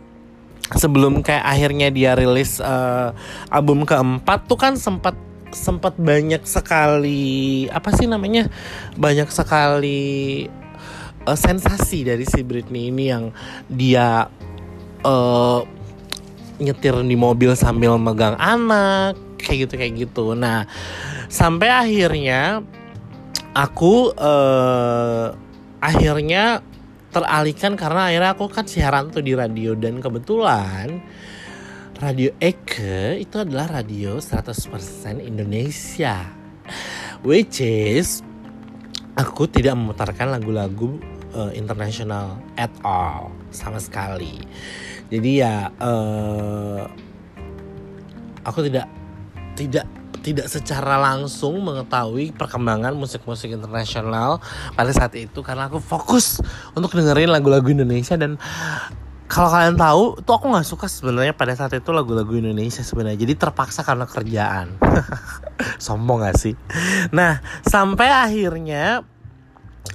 sebelum 0.73 1.21
kayak 1.21 1.45
akhirnya 1.45 1.87
dia 1.93 2.11
rilis 2.17 2.59
uh, 2.59 3.13
album 3.53 3.87
keempat 3.87 4.49
tuh 4.49 4.59
kan 4.59 4.73
sempat 4.75 5.15
sempat 5.55 5.95
banyak 5.95 6.43
sekali 6.43 7.65
apa 7.71 7.95
sih 7.95 8.03
namanya 8.03 8.51
banyak 8.99 9.31
sekali 9.31 10.43
uh, 11.23 11.37
sensasi 11.39 12.03
dari 12.03 12.27
si 12.27 12.43
Britney 12.43 12.91
ini 12.91 13.03
yang 13.07 13.31
dia 13.71 14.27
uh, 15.07 15.63
nyetir 16.57 16.93
di 17.05 17.17
mobil 17.17 17.53
sambil 17.53 17.97
megang 18.01 18.37
anak 18.37 19.17
kayak 19.39 19.67
gitu 19.69 19.73
kayak 19.77 19.93
gitu. 19.97 20.25
Nah 20.33 20.65
sampai 21.29 21.69
akhirnya 21.69 22.65
aku 23.53 24.13
uh, 24.13 25.33
akhirnya 25.81 26.61
teralihkan 27.13 27.73
karena 27.79 28.11
akhirnya 28.11 28.31
aku 28.33 28.45
kan 28.49 28.65
siaran 28.65 29.09
tuh 29.09 29.21
di 29.25 29.33
radio. 29.33 29.73
Dan 29.77 30.01
kebetulan 30.01 31.01
Radio 31.97 32.29
Eke 32.37 33.17
itu 33.17 33.41
adalah 33.41 33.81
radio 33.81 34.21
100% 34.21 34.69
Indonesia. 35.17 36.29
Which 37.25 37.57
is 37.57 38.21
aku 39.17 39.49
tidak 39.49 39.73
memutarkan 39.73 40.29
lagu-lagu 40.29 41.01
uh, 41.33 41.49
internasional 41.57 42.37
at 42.53 42.69
all 42.85 43.33
sama 43.49 43.81
sekali 43.81 44.45
jadi 45.07 45.31
ya 45.43 45.55
uh, 45.79 46.83
aku 48.43 48.67
tidak 48.67 48.87
tidak 49.57 49.85
tidak 50.23 50.51
secara 50.51 50.99
langsung 50.99 51.63
mengetahui 51.63 52.35
perkembangan 52.35 52.91
musik-musik 52.91 53.47
internasional 53.47 54.43
pada 54.75 54.91
saat 54.91 55.15
itu 55.15 55.39
karena 55.39 55.71
aku 55.71 55.79
fokus 55.79 56.43
untuk 56.75 56.91
dengerin 56.91 57.31
lagu-lagu 57.31 57.71
Indonesia 57.71 58.19
dan 58.19 58.35
kalau 59.27 59.51
kalian 59.51 59.75
tahu 59.75 60.23
tuh 60.23 60.33
aku 60.39 60.45
nggak 60.51 60.67
suka 60.67 60.87
sebenarnya 60.87 61.35
pada 61.35 61.51
saat 61.51 61.75
itu 61.75 61.91
lagu-lagu 61.91 62.31
Indonesia 62.31 62.79
sebenarnya. 62.79 63.27
Jadi 63.27 63.35
terpaksa 63.35 63.83
karena 63.83 64.07
kerjaan. 64.07 64.79
Sombong 65.83 66.23
gak 66.23 66.39
sih? 66.39 66.55
Nah 67.11 67.43
sampai 67.67 68.07
akhirnya 68.07 69.03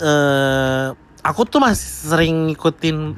uh, 0.05 0.87
aku 1.25 1.49
tuh 1.49 1.65
masih 1.65 2.13
sering 2.13 2.53
ngikutin 2.53 3.17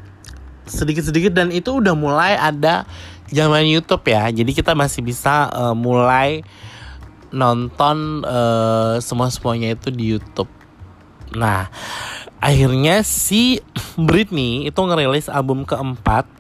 sedikit-sedikit 0.65 1.33
dan 1.37 1.53
itu 1.53 1.81
udah 1.81 1.95
mulai 1.97 2.37
ada 2.37 2.89
zaman 3.29 3.65
YouTube 3.69 4.05
ya. 4.09 4.29
Jadi 4.29 4.51
kita 4.53 4.73
masih 4.77 5.05
bisa 5.05 5.49
uh, 5.53 5.77
mulai 5.77 6.45
nonton 7.35 8.23
uh, 8.23 8.97
semua 9.03 9.29
semuanya 9.29 9.75
itu 9.75 9.91
di 9.91 10.15
YouTube. 10.15 10.51
Nah 11.35 11.69
akhirnya 12.39 13.03
si 13.03 13.59
Britney 14.09 14.69
itu 14.69 14.79
ngerilis 14.79 15.27
album 15.27 15.67
keempat. 15.67 16.31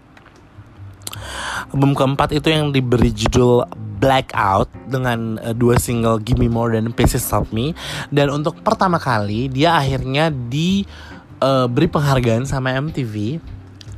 Album 1.74 1.98
keempat 1.98 2.30
itu 2.30 2.54
yang 2.54 2.70
diberi 2.70 3.10
judul 3.10 3.66
Blackout 3.98 4.68
dengan 4.86 5.40
uh, 5.40 5.56
dua 5.56 5.80
single 5.80 6.20
Gimme 6.22 6.46
More 6.46 6.76
dan 6.76 6.92
Pieces 6.94 7.26
of 7.34 7.50
Me. 7.50 7.74
Dan 8.12 8.30
untuk 8.30 8.60
pertama 8.62 9.00
kali 9.02 9.50
dia 9.50 9.74
akhirnya 9.74 10.30
diberi 10.30 11.88
uh, 11.88 11.90
penghargaan 11.90 12.46
sama 12.46 12.76
MTV 12.78 13.42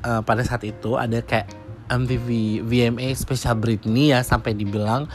uh, 0.06 0.22
pada 0.22 0.46
saat 0.46 0.62
itu 0.62 0.94
ada 0.94 1.18
kayak 1.18 1.50
MTV 1.86 2.62
VMA 2.66 3.14
Special 3.14 3.58
Britney 3.58 4.10
ya 4.14 4.22
sampai 4.22 4.54
dibilang 4.54 5.06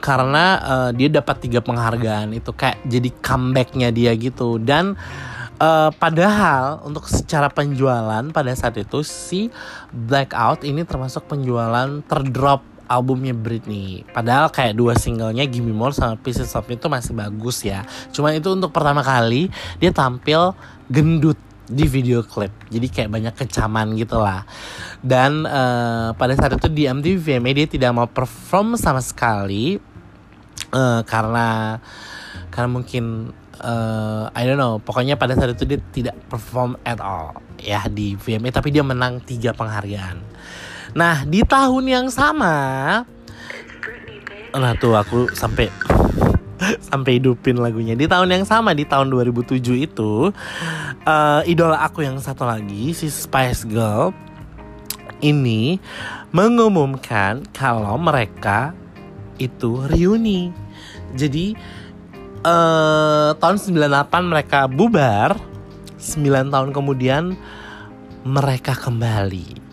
karena 0.00 0.44
uh, 0.64 0.90
dia 0.92 1.08
dapat 1.08 1.44
tiga 1.44 1.60
penghargaan 1.60 2.32
itu 2.36 2.52
kayak 2.52 2.80
jadi 2.84 3.08
comebacknya 3.24 3.88
dia 3.88 4.12
gitu 4.12 4.60
dan 4.60 4.96
Uh, 5.56 5.88
padahal 5.96 6.84
untuk 6.84 7.08
secara 7.08 7.48
penjualan 7.48 8.20
pada 8.28 8.52
saat 8.52 8.76
itu 8.76 9.00
si 9.00 9.48
Blackout 9.88 10.68
ini 10.68 10.84
termasuk 10.84 11.24
penjualan 11.32 12.04
terdrop 12.04 12.60
albumnya 12.92 13.32
Britney. 13.32 14.04
Padahal 14.12 14.52
kayak 14.52 14.76
dua 14.76 14.92
singlenya 15.00 15.48
Gimme 15.48 15.72
More 15.72 15.96
sama 15.96 16.20
Pieces 16.20 16.52
of 16.52 16.68
Me 16.68 16.76
itu 16.76 16.92
masih 16.92 17.16
bagus 17.16 17.64
ya. 17.64 17.88
Cuman 18.12 18.36
itu 18.36 18.52
untuk 18.52 18.68
pertama 18.68 19.00
kali 19.00 19.48
dia 19.80 19.96
tampil 19.96 20.52
gendut 20.92 21.40
di 21.66 21.84
video 21.90 22.22
klip. 22.22 22.54
Jadi 22.70 22.86
kayak 22.88 23.10
banyak 23.10 23.34
kecaman 23.34 23.98
gitu 23.98 24.22
lah. 24.22 24.46
Dan 25.02 25.44
uh, 25.46 26.14
pada 26.14 26.34
saat 26.38 26.54
itu 26.54 26.70
di 26.70 26.86
MTV 26.86 27.18
VMA 27.18 27.50
dia 27.52 27.66
tidak 27.66 27.90
mau 27.94 28.08
perform 28.08 28.78
sama 28.78 29.02
sekali 29.02 29.78
uh, 30.72 31.00
karena 31.04 31.78
karena 32.50 32.68
mungkin 32.72 33.34
uh, 33.60 34.32
I 34.32 34.42
don't 34.48 34.60
know 34.60 34.80
pokoknya 34.80 35.16
pada 35.16 35.36
saat 35.36 35.56
itu 35.56 35.64
dia 35.68 35.80
tidak 35.92 36.16
perform 36.28 36.76
at 36.84 37.00
all 37.00 37.40
ya 37.60 37.84
di 37.88 38.16
VMA 38.16 38.52
tapi 38.52 38.72
dia 38.72 38.84
menang 38.84 39.20
tiga 39.24 39.52
penghargaan 39.56 40.20
nah 40.96 41.24
di 41.28 41.44
tahun 41.44 41.84
yang 41.84 42.06
sama 42.08 42.54
nah 44.56 44.72
tuh 44.80 44.96
aku 44.96 45.28
sampai 45.36 45.68
sampai 46.88 47.20
hidupin 47.20 47.60
lagunya. 47.60 47.96
Di 47.96 48.08
tahun 48.08 48.32
yang 48.32 48.44
sama 48.48 48.72
di 48.72 48.84
tahun 48.88 49.12
2007 49.12 49.60
itu 49.76 50.30
uh, 51.04 51.40
idola 51.44 51.82
aku 51.84 52.04
yang 52.04 52.16
satu 52.20 52.44
lagi 52.48 52.92
si 52.96 53.08
Spice 53.08 53.68
Girl 53.68 54.12
ini 55.24 55.80
mengumumkan 56.32 57.44
kalau 57.56 57.96
mereka 57.96 58.76
itu 59.40 59.84
reuni. 59.88 60.52
Jadi 61.16 61.56
uh, 62.44 63.32
tahun 63.36 63.56
98 63.56 64.32
mereka 64.32 64.68
bubar 64.68 65.36
9 65.96 66.52
tahun 66.52 66.70
kemudian 66.76 67.34
mereka 68.26 68.76
kembali 68.76 69.65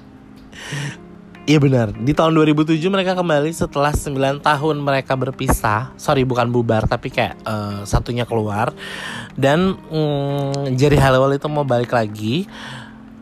Iya 1.43 1.59
benar, 1.59 1.91
di 1.91 2.15
tahun 2.15 2.39
2007 2.39 2.79
mereka 2.87 3.19
kembali 3.19 3.51
setelah 3.51 3.91
9 3.91 4.39
tahun 4.39 4.75
mereka 4.79 5.19
berpisah. 5.19 5.91
Sorry 5.99 6.23
bukan 6.23 6.47
bubar 6.47 6.87
tapi 6.87 7.11
kayak 7.11 7.35
uh, 7.43 7.83
satunya 7.83 8.23
keluar. 8.23 8.71
Dan 9.35 9.75
um, 9.91 10.71
Jerry 10.79 10.95
Halliwell 10.95 11.35
itu 11.35 11.51
mau 11.51 11.67
balik 11.67 11.91
lagi. 11.91 12.47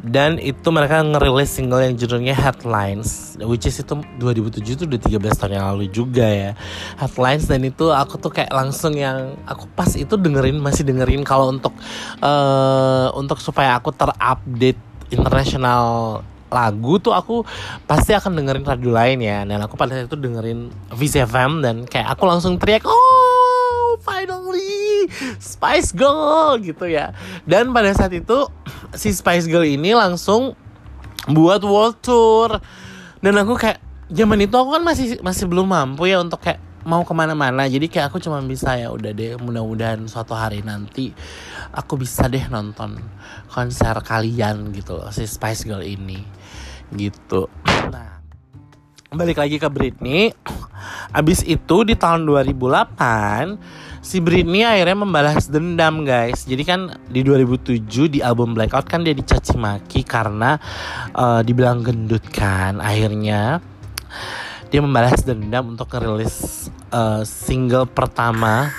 Dan 0.06 0.38
itu 0.38 0.70
mereka 0.70 1.02
ngerilis 1.02 1.50
single 1.50 1.82
yang 1.82 1.94
judulnya 1.98 2.34
Headlines 2.34 3.38
which 3.42 3.70
is 3.70 3.82
itu 3.82 3.94
2007 4.18 4.66
itu 4.66 4.84
udah 4.86 5.02
13 5.02 5.42
tahun 5.42 5.54
yang 5.58 5.66
lalu 5.74 5.86
juga 5.90 6.26
ya. 6.30 6.54
Headlines 7.02 7.50
dan 7.50 7.66
itu 7.66 7.90
aku 7.90 8.22
tuh 8.22 8.30
kayak 8.30 8.54
langsung 8.54 8.94
yang 9.02 9.34
aku 9.50 9.66
pas 9.74 9.90
itu 9.98 10.14
dengerin 10.14 10.62
masih 10.62 10.86
dengerin 10.86 11.26
kalau 11.26 11.50
untuk 11.50 11.74
uh, 12.22 13.10
untuk 13.18 13.42
supaya 13.42 13.82
aku 13.82 13.90
terupdate 13.90 14.78
internasional 15.10 16.22
lagu 16.52 17.00
tuh 17.00 17.16
aku 17.16 17.48
pasti 17.88 18.12
akan 18.12 18.36
dengerin 18.36 18.68
radio 18.68 18.92
lain 18.92 19.20
ya. 19.24 19.48
Dan 19.48 19.64
aku 19.64 19.80
pada 19.80 19.96
saat 19.96 20.12
itu 20.12 20.20
dengerin 20.20 20.70
VCFM 20.92 21.64
dan 21.64 21.76
kayak 21.88 22.14
aku 22.14 22.28
langsung 22.28 22.60
teriak 22.60 22.84
oh 22.84 23.96
finally 24.04 25.08
Spice 25.40 25.96
Girl 25.96 26.60
gitu 26.60 26.86
ya. 26.92 27.16
Dan 27.48 27.72
pada 27.72 27.96
saat 27.96 28.12
itu 28.12 28.52
si 28.94 29.16
Spice 29.16 29.48
Girl 29.48 29.66
ini 29.66 29.96
langsung 29.96 30.54
buat 31.32 31.64
world 31.64 32.04
tour. 32.04 32.60
Dan 33.24 33.40
aku 33.40 33.56
kayak 33.56 33.80
zaman 34.12 34.44
itu 34.44 34.54
aku 34.60 34.76
kan 34.76 34.84
masih 34.84 35.18
masih 35.24 35.48
belum 35.48 35.72
mampu 35.72 36.12
ya 36.12 36.20
untuk 36.20 36.44
kayak 36.44 36.60
mau 36.82 37.06
ke 37.06 37.14
mana-mana. 37.14 37.70
Jadi 37.70 37.88
kayak 37.88 38.12
aku 38.12 38.18
cuma 38.20 38.42
bisa 38.42 38.74
ya 38.76 38.90
udah 38.90 39.14
deh 39.14 39.38
mudah-mudahan 39.38 40.02
suatu 40.10 40.34
hari 40.34 40.66
nanti 40.66 41.14
aku 41.72 41.96
bisa 42.02 42.28
deh 42.28 42.44
nonton 42.52 43.00
konser 43.48 43.96
kalian 44.04 44.76
gitu 44.76 45.00
loh 45.00 45.14
si 45.14 45.24
Spice 45.24 45.64
Girl 45.64 45.84
ini 45.84 46.41
gitu. 46.96 47.48
Nah 47.92 48.12
balik 49.12 49.44
lagi 49.44 49.60
ke 49.60 49.68
Britney. 49.68 50.32
Abis 51.12 51.44
itu 51.44 51.84
di 51.84 52.00
tahun 52.00 52.24
2008 52.24 54.00
si 54.00 54.24
Britney 54.24 54.64
akhirnya 54.64 55.04
membalas 55.04 55.52
dendam 55.52 56.08
guys. 56.08 56.48
Jadi 56.48 56.64
kan 56.64 56.96
di 57.12 57.20
2007 57.20 57.84
di 58.08 58.20
album 58.24 58.56
Blackout 58.56 58.88
kan 58.88 59.04
dia 59.04 59.12
dicaci 59.12 59.60
maki 59.60 60.08
karena 60.08 60.56
uh, 61.12 61.44
dibilang 61.44 61.84
gendut 61.84 62.24
kan. 62.32 62.80
Akhirnya 62.80 63.60
dia 64.72 64.80
membalas 64.80 65.28
dendam 65.28 65.76
untuk 65.76 65.92
ngerilis 65.92 66.72
uh, 66.96 67.28
single 67.28 67.92
pertama 67.92 68.72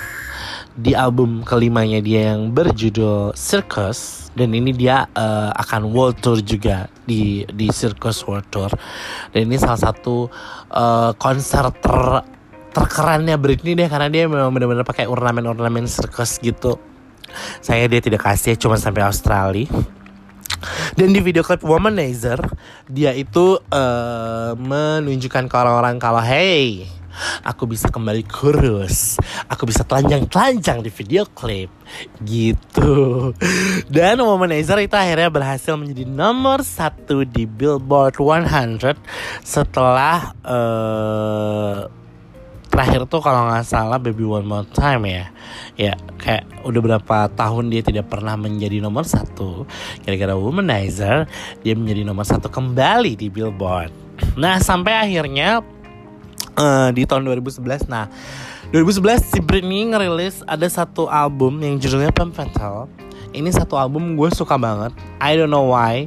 di 0.73 0.97
album 0.97 1.45
kelimanya 1.45 2.01
dia 2.01 2.33
yang 2.33 2.49
berjudul 2.49 3.37
Circus 3.37 4.22
dan 4.33 4.49
ini 4.53 4.73
dia 4.73 5.05
uh, 5.13 5.53
akan 5.53 5.93
world 5.93 6.17
tour 6.21 6.41
juga 6.41 6.89
di 7.05 7.45
di 7.53 7.69
Circus 7.69 8.25
World 8.25 8.47
Tour 8.49 8.71
dan 9.33 9.41
ini 9.45 9.57
salah 9.61 9.79
satu 9.79 10.29
uh, 10.73 11.11
konser 11.17 11.69
ter 11.77 12.25
terkerannya 12.73 13.37
Britney 13.37 13.77
deh 13.77 13.85
karena 13.85 14.09
dia 14.09 14.25
memang 14.25 14.49
benar-benar 14.49 14.81
pakai 14.81 15.05
ornamen-ornamen 15.05 15.85
circus 15.85 16.41
gitu. 16.41 16.81
Saya 17.61 17.85
dia 17.85 18.01
tidak 18.01 18.25
kasih 18.25 18.57
cuma 18.57 18.81
sampai 18.81 19.05
Australia. 19.05 19.69
Dan 20.97 21.11
di 21.11 21.19
video 21.19 21.43
klip 21.43 21.61
Womanizer 21.61 22.39
dia 22.87 23.11
itu 23.11 23.59
uh, 23.59 24.51
menunjukkan 24.55 25.51
ke 25.51 25.55
orang-orang 25.55 25.99
kalau 25.99 26.23
hey 26.23 26.87
aku 27.45 27.69
bisa 27.69 27.89
kembali 27.89 28.23
kurus. 28.25 29.17
Aku 29.49 29.69
bisa 29.69 29.85
telanjang-telanjang 29.85 30.81
di 30.81 30.91
video 30.91 31.23
klip. 31.29 31.69
Gitu. 32.21 33.31
Dan 33.93 34.21
Womanizer 34.23 34.79
itu 34.81 34.95
akhirnya 34.97 35.29
berhasil 35.29 35.73
menjadi 35.77 36.09
nomor 36.09 36.65
satu 36.65 37.23
di 37.23 37.45
Billboard 37.45 38.17
100 38.17 38.97
setelah 39.43 40.33
uh, 40.43 41.85
terakhir 42.73 43.05
tuh 43.05 43.21
kalau 43.21 43.53
nggak 43.53 43.69
salah 43.69 44.01
Baby 44.01 44.25
One 44.25 44.49
More 44.49 44.65
Time 44.73 45.05
ya. 45.05 45.25
Ya 45.77 45.93
kayak 46.17 46.65
udah 46.65 46.81
berapa 46.81 47.17
tahun 47.37 47.69
dia 47.69 47.85
tidak 47.85 48.09
pernah 48.09 48.33
menjadi 48.33 48.81
nomor 48.81 49.05
satu. 49.05 49.69
Gara-gara 50.01 50.33
Womanizer 50.33 51.29
dia 51.61 51.73
menjadi 51.77 52.01
nomor 52.01 52.25
satu 52.25 52.49
kembali 52.49 53.13
di 53.13 53.29
Billboard. 53.29 53.93
Nah 54.41 54.57
sampai 54.57 54.97
akhirnya 54.97 55.61
uh, 56.57 56.89
di 56.93 57.03
tahun 57.05 57.25
2011 57.27 57.89
nah 57.89 58.09
2011 58.73 59.33
si 59.33 59.39
Britney 59.41 59.89
ngerilis 59.89 60.41
ada 60.49 60.65
satu 60.65 61.05
album 61.05 61.61
yang 61.61 61.77
judulnya 61.77 62.09
Femme 62.15 62.33
Fatale 62.33 62.89
ini 63.33 63.49
satu 63.49 63.75
album 63.75 64.13
gue 64.13 64.29
suka 64.29 64.55
banget. 64.61 64.93
I 65.17 65.33
don't 65.33 65.49
know 65.49 65.73
why. 65.73 66.05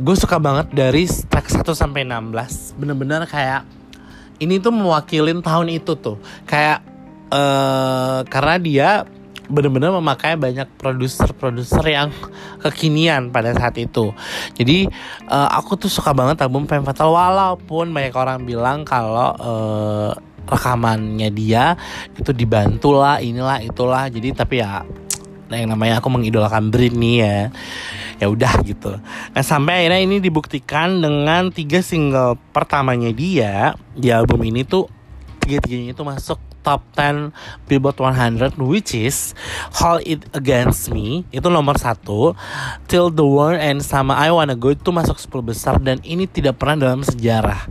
Gue 0.00 0.16
suka 0.16 0.40
banget 0.40 0.72
dari 0.72 1.04
track 1.04 1.52
1 1.52 1.62
sampai 1.76 2.08
16 2.08 2.80
bener-bener 2.80 3.28
kayak 3.28 3.68
ini 4.40 4.56
tuh 4.56 4.72
mewakilin 4.72 5.44
tahun 5.44 5.68
itu 5.76 5.92
tuh. 6.00 6.16
Kayak 6.48 6.80
uh, 7.28 8.24
karena 8.32 8.56
dia 8.56 8.90
bener-bener 9.48 9.90
memakai 9.96 10.36
banyak 10.36 10.68
produser-produser 10.76 11.84
yang 11.88 12.12
kekinian 12.60 13.32
pada 13.32 13.56
saat 13.56 13.80
itu. 13.80 14.12
Jadi 14.54 14.86
uh, 15.26 15.48
aku 15.56 15.80
tuh 15.80 15.90
suka 15.90 16.12
banget 16.12 16.44
album 16.44 16.68
Femme 16.68 16.84
Fatale 16.84 17.10
walaupun 17.10 17.90
banyak 17.90 18.14
orang 18.14 18.44
bilang 18.44 18.84
kalau 18.84 19.32
uh, 19.40 20.12
rekamannya 20.48 21.28
dia 21.32 21.76
itu 22.16 22.30
dibantu 22.36 22.92
lah 22.94 23.18
inilah 23.24 23.64
itulah. 23.64 24.06
Jadi 24.12 24.36
tapi 24.36 24.60
ya 24.60 24.84
nah 25.48 25.56
yang 25.60 25.72
namanya 25.72 26.04
aku 26.04 26.12
mengidolakan 26.12 26.68
Britney 26.68 27.24
ya. 27.24 27.48
Ya 28.18 28.26
udah 28.28 28.60
gitu. 28.66 29.00
Nah 29.32 29.42
sampai 29.46 29.86
akhirnya 29.86 30.00
ini 30.04 30.16
dibuktikan 30.20 31.00
dengan 31.00 31.48
tiga 31.54 31.80
single 31.80 32.36
pertamanya 32.52 33.14
dia 33.14 33.72
di 33.96 34.12
album 34.12 34.44
ini 34.44 34.66
tuh 34.66 34.90
tiga 35.40 35.62
tiganya 35.64 35.94
itu 35.96 36.02
masuk 36.04 36.47
top 36.68 36.84
10 36.92 37.32
Billboard 37.64 37.96
100 37.96 38.60
which 38.60 38.92
is 38.92 39.32
Hold 39.80 40.04
It 40.04 40.28
Against 40.36 40.92
Me 40.92 41.24
itu 41.32 41.48
nomor 41.48 41.80
satu. 41.80 42.36
Till 42.84 43.08
the 43.08 43.24
World 43.24 43.56
and 43.56 43.80
sama 43.80 44.20
I 44.20 44.28
Wanna 44.28 44.52
Go 44.52 44.76
itu 44.76 44.92
masuk 44.92 45.16
10 45.16 45.40
besar 45.40 45.74
dan 45.80 46.04
ini 46.04 46.28
tidak 46.28 46.60
pernah 46.60 46.92
dalam 46.92 47.00
sejarah. 47.00 47.64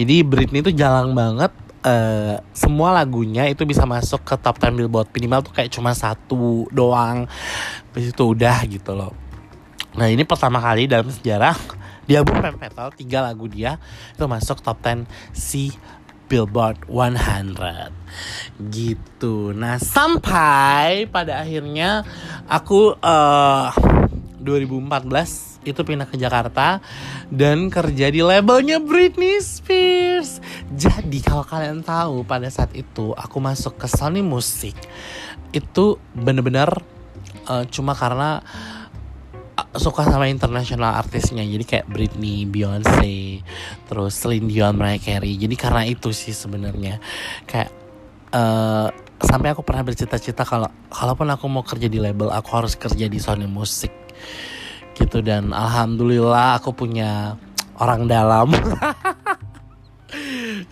Jadi 0.00 0.24
Britney 0.24 0.64
itu 0.64 0.72
jarang 0.72 1.12
banget 1.12 1.52
Uh, 1.78 2.42
semua 2.50 2.90
lagunya 2.90 3.46
itu 3.46 3.62
bisa 3.62 3.86
masuk 3.86 4.26
ke 4.26 4.34
top 4.34 4.58
10 4.58 4.74
Billboard. 4.74 5.14
Minimal 5.14 5.46
tuh 5.46 5.54
kayak 5.54 5.70
cuma 5.70 5.94
satu 5.94 6.66
doang. 6.74 7.30
Habis 7.94 8.10
itu 8.10 8.24
udah 8.34 8.66
gitu 8.66 8.98
loh. 8.98 9.14
Nah 9.94 10.10
ini 10.10 10.26
pertama 10.26 10.58
kali 10.58 10.90
dalam 10.90 11.06
sejarah 11.06 11.54
di 12.08 12.16
album 12.16 12.40
Femme 12.40 12.56
Fatale 12.56 12.96
tiga 12.96 13.20
lagu 13.20 13.44
dia 13.46 13.76
itu 14.16 14.24
masuk 14.24 14.64
top 14.64 14.80
10 14.80 15.04
si 15.36 15.76
Billboard 16.28 16.84
100 16.86 18.68
gitu. 18.70 19.56
Nah 19.56 19.80
sampai 19.80 21.08
pada 21.08 21.40
akhirnya 21.40 22.04
aku 22.44 22.94
uh, 23.00 23.72
2014 24.38 25.66
itu 25.66 25.80
pindah 25.84 26.08
ke 26.08 26.16
Jakarta 26.16 26.80
dan 27.28 27.68
kerja 27.68 28.08
di 28.08 28.22
labelnya 28.24 28.80
Britney 28.80 29.40
Spears. 29.42 30.40
Jadi 30.72 31.20
kalau 31.20 31.44
kalian 31.44 31.82
tahu 31.82 32.22
pada 32.24 32.48
saat 32.48 32.72
itu 32.72 33.12
aku 33.12 33.36
masuk 33.42 33.76
ke 33.76 33.90
Sony 33.90 34.24
Music 34.24 34.76
itu 35.52 35.96
bener-bener 36.12 36.68
uh, 37.48 37.64
cuma 37.68 37.96
karena 37.96 38.44
suka 39.74 40.06
sama 40.06 40.30
internasional 40.30 40.94
artisnya 40.94 41.42
jadi 41.42 41.64
kayak 41.64 41.86
Britney, 41.90 42.46
Beyonce, 42.46 43.42
terus 43.90 44.14
Celine 44.14 44.46
Dion, 44.46 44.78
Mariah 44.78 45.02
Carey. 45.02 45.34
Jadi 45.34 45.54
karena 45.58 45.82
itu 45.86 46.14
sih 46.14 46.30
sebenarnya. 46.30 47.02
Kayak 47.46 47.70
uh, 48.30 48.88
sampai 49.18 49.50
aku 49.50 49.66
pernah 49.66 49.82
bercita-cita 49.82 50.46
kalau 50.46 50.70
kalaupun 50.90 51.26
aku 51.34 51.44
mau 51.50 51.66
kerja 51.66 51.90
di 51.90 51.98
label 51.98 52.30
aku 52.30 52.50
harus 52.54 52.78
kerja 52.78 53.10
di 53.10 53.18
Sony 53.18 53.50
Music. 53.50 53.90
Gitu 54.94 55.22
dan 55.22 55.50
alhamdulillah 55.54 56.58
aku 56.58 56.74
punya 56.74 57.38
orang 57.78 58.10
dalam 58.10 58.50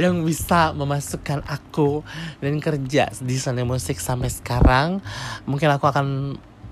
yang 0.03 0.27
bisa 0.27 0.75
memasukkan 0.75 1.46
aku 1.46 2.03
dan 2.42 2.59
kerja 2.59 3.11
di 3.22 3.37
Sony 3.38 3.62
Musik 3.62 3.99
sampai 3.99 4.31
sekarang. 4.31 5.01
Mungkin 5.49 5.68
aku 5.75 5.85
akan 5.88 6.07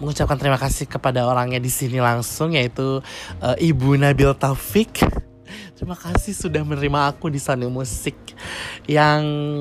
mengucapkan 0.02 0.38
terima 0.38 0.59
kasih 0.59 0.87
kepada 0.90 1.26
orangnya 1.26 1.59
di 1.59 1.70
sini 1.70 1.98
langsung 2.02 2.54
yaitu 2.54 3.00
uh, 3.42 3.57
Ibu 3.59 3.98
Nabil 4.00 4.30
Taufik 4.37 5.04
Terima 5.74 5.98
kasih 5.98 6.33
sudah 6.33 6.62
menerima 6.62 7.12
aku 7.12 7.28
di 7.28 7.42
Sony 7.42 7.66
Musik 7.66 8.16
yang 8.87 9.61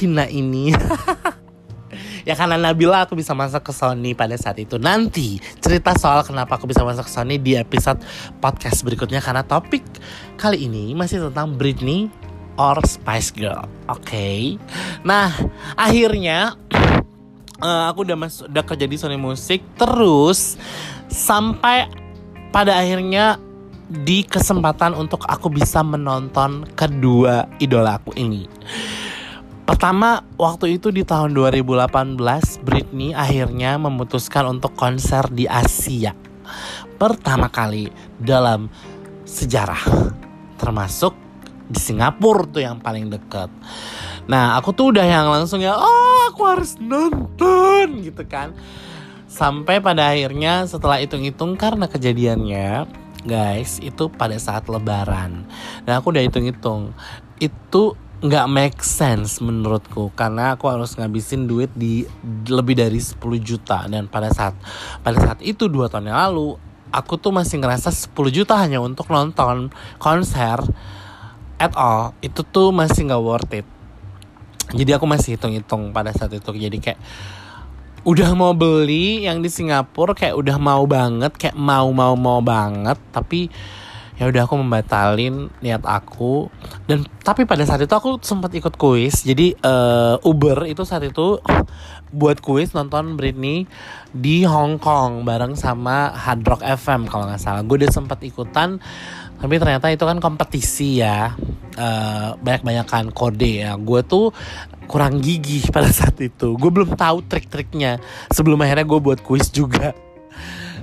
hina 0.00 0.26
ini. 0.26 0.72
ya 2.28 2.34
karena 2.36 2.56
Nabila 2.60 3.04
aku 3.04 3.16
bisa 3.16 3.32
masuk 3.36 3.64
ke 3.64 3.72
Sony 3.74 4.12
pada 4.12 4.36
saat 4.36 4.56
itu 4.60 4.76
nanti 4.78 5.40
cerita 5.58 5.96
soal 5.96 6.22
kenapa 6.22 6.56
aku 6.56 6.68
bisa 6.68 6.84
masuk 6.84 7.06
ke 7.08 7.12
Sony 7.12 7.36
di 7.40 7.56
episode 7.58 7.98
podcast 8.38 8.86
berikutnya 8.86 9.18
karena 9.18 9.42
topik 9.42 9.82
kali 10.38 10.68
ini 10.70 10.94
masih 10.94 11.30
tentang 11.30 11.58
Britney 11.58 12.06
or 12.60 12.78
Spice 12.86 13.34
Girl 13.34 13.66
oke 13.90 14.04
okay? 14.06 14.60
nah 15.02 15.32
akhirnya 15.74 16.54
uh, 17.60 17.92
aku 17.92 18.08
udah 18.08 18.16
masuk 18.16 18.44
udah 18.50 18.64
kerja 18.64 18.86
di 18.88 18.96
Sony 18.96 19.16
Music 19.20 19.62
terus 19.76 20.56
sampai 21.08 21.86
pada 22.50 22.80
akhirnya 22.80 23.38
di 23.90 24.22
kesempatan 24.22 24.94
untuk 24.94 25.26
aku 25.26 25.50
bisa 25.50 25.82
menonton 25.82 26.66
kedua 26.74 27.46
idola 27.58 27.98
aku 28.00 28.14
ini 28.18 28.46
Pertama, 29.70 30.26
waktu 30.34 30.82
itu 30.82 30.90
di 30.90 31.06
tahun 31.06 31.30
2018, 31.30 32.18
Britney 32.66 33.14
akhirnya 33.14 33.78
memutuskan 33.78 34.58
untuk 34.58 34.74
konser 34.74 35.30
di 35.30 35.46
Asia. 35.46 36.10
Pertama 36.98 37.46
kali 37.46 37.86
dalam 38.18 38.66
sejarah. 39.22 39.78
Termasuk 40.58 41.14
di 41.70 41.78
Singapura 41.78 42.50
tuh 42.50 42.66
yang 42.66 42.82
paling 42.82 43.14
dekat. 43.14 43.46
Nah, 44.26 44.58
aku 44.58 44.74
tuh 44.74 44.90
udah 44.90 45.06
yang 45.06 45.30
langsung 45.30 45.62
ya, 45.62 45.78
oh 45.78 46.09
aku 46.28 46.42
harus 46.44 46.76
nonton 46.76 48.04
gitu 48.04 48.22
kan. 48.28 48.52
Sampai 49.30 49.80
pada 49.80 50.12
akhirnya 50.12 50.66
setelah 50.66 50.98
hitung-hitung 51.00 51.54
karena 51.54 51.86
kejadiannya, 51.86 52.90
guys, 53.24 53.78
itu 53.80 54.10
pada 54.10 54.36
saat 54.36 54.66
lebaran. 54.66 55.46
Dan 55.86 55.92
aku 55.96 56.12
udah 56.12 56.26
hitung-hitung. 56.26 56.92
Itu 57.38 57.96
nggak 58.20 58.46
make 58.52 58.80
sense 58.84 59.40
menurutku 59.40 60.12
karena 60.12 60.52
aku 60.52 60.68
harus 60.68 60.92
ngabisin 60.92 61.48
duit 61.48 61.72
di 61.72 62.04
lebih 62.52 62.76
dari 62.76 63.00
10 63.00 63.16
juta 63.40 63.88
dan 63.88 64.12
pada 64.12 64.28
saat 64.28 64.52
pada 65.00 65.16
saat 65.16 65.40
itu 65.40 65.72
dua 65.72 65.88
tahun 65.88 66.12
yang 66.12 66.20
lalu 66.28 66.60
aku 66.92 67.16
tuh 67.16 67.32
masih 67.32 67.64
ngerasa 67.64 67.88
10 67.88 68.12
juta 68.28 68.60
hanya 68.60 68.76
untuk 68.84 69.08
nonton 69.08 69.72
konser 69.96 70.60
at 71.56 71.72
all 71.80 72.12
itu 72.20 72.44
tuh 72.44 72.76
masih 72.76 73.08
nggak 73.08 73.24
worth 73.24 73.56
it 73.56 73.79
jadi 74.70 74.96
aku 74.98 75.06
masih 75.06 75.34
hitung-hitung 75.34 75.90
pada 75.90 76.14
saat 76.14 76.30
itu. 76.34 76.50
Jadi 76.54 76.78
kayak 76.78 77.00
udah 78.00 78.32
mau 78.32 78.56
beli 78.56 79.28
yang 79.28 79.44
di 79.44 79.52
Singapura 79.52 80.16
kayak 80.16 80.32
udah 80.32 80.56
mau 80.56 80.88
banget 80.88 81.36
kayak 81.36 81.52
mau 81.52 81.92
mau 81.92 82.16
mau 82.16 82.40
banget 82.40 82.96
tapi 83.12 83.52
ya 84.20 84.28
udah 84.28 84.44
aku 84.44 84.60
membatalin 84.60 85.48
niat 85.64 85.80
aku. 85.88 86.52
Dan 86.84 87.08
tapi 87.24 87.48
pada 87.48 87.64
saat 87.64 87.80
itu 87.80 87.94
aku 87.96 88.20
sempat 88.20 88.52
ikut 88.52 88.76
kuis. 88.76 89.24
Jadi 89.24 89.56
uh, 89.64 90.20
Uber 90.20 90.68
itu 90.68 90.84
saat 90.84 91.08
itu 91.08 91.40
buat 92.12 92.44
kuis 92.44 92.76
nonton 92.76 93.16
Britney 93.16 93.64
di 94.12 94.44
Hong 94.44 94.76
Kong 94.76 95.24
bareng 95.24 95.56
sama 95.56 96.12
Hard 96.12 96.44
Rock 96.44 96.60
FM 96.60 97.08
kalau 97.08 97.24
nggak 97.24 97.40
salah. 97.40 97.64
Gue 97.64 97.80
udah 97.80 97.88
sempat 97.88 98.20
ikutan 98.20 98.76
tapi 99.40 99.56
ternyata 99.56 99.88
itu 99.88 100.04
kan 100.04 100.20
kompetisi 100.20 101.00
ya. 101.00 101.32
Uh, 101.80 102.36
banyak-banyakan 102.44 103.16
kode 103.16 103.64
ya. 103.64 103.72
Gue 103.80 104.04
tuh 104.04 104.36
kurang 104.84 105.24
gigih 105.24 105.64
pada 105.72 105.88
saat 105.88 106.20
itu. 106.20 106.60
Gue 106.60 106.68
belum 106.68 106.92
tahu 106.92 107.24
trik-triknya. 107.24 107.96
Sebelum 108.28 108.60
akhirnya 108.60 108.84
gue 108.84 109.00
buat 109.00 109.24
kuis 109.24 109.48
juga 109.48 109.96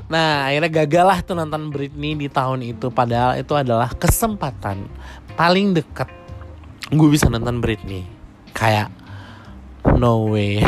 Nah 0.07 0.47
akhirnya 0.47 0.71
gagal 0.83 1.05
lah 1.05 1.19
tuh 1.19 1.35
nonton 1.35 1.67
Britney 1.71 2.15
di 2.15 2.27
tahun 2.31 2.63
itu. 2.63 2.87
Padahal 2.91 3.35
itu 3.39 3.53
adalah 3.53 3.91
kesempatan 3.91 4.87
paling 5.35 5.75
dekat 5.75 6.09
gue 6.91 7.09
bisa 7.11 7.27
nonton 7.27 7.59
Britney. 7.59 8.07
Kayak 8.55 8.89
no 9.99 10.31
way. 10.31 10.63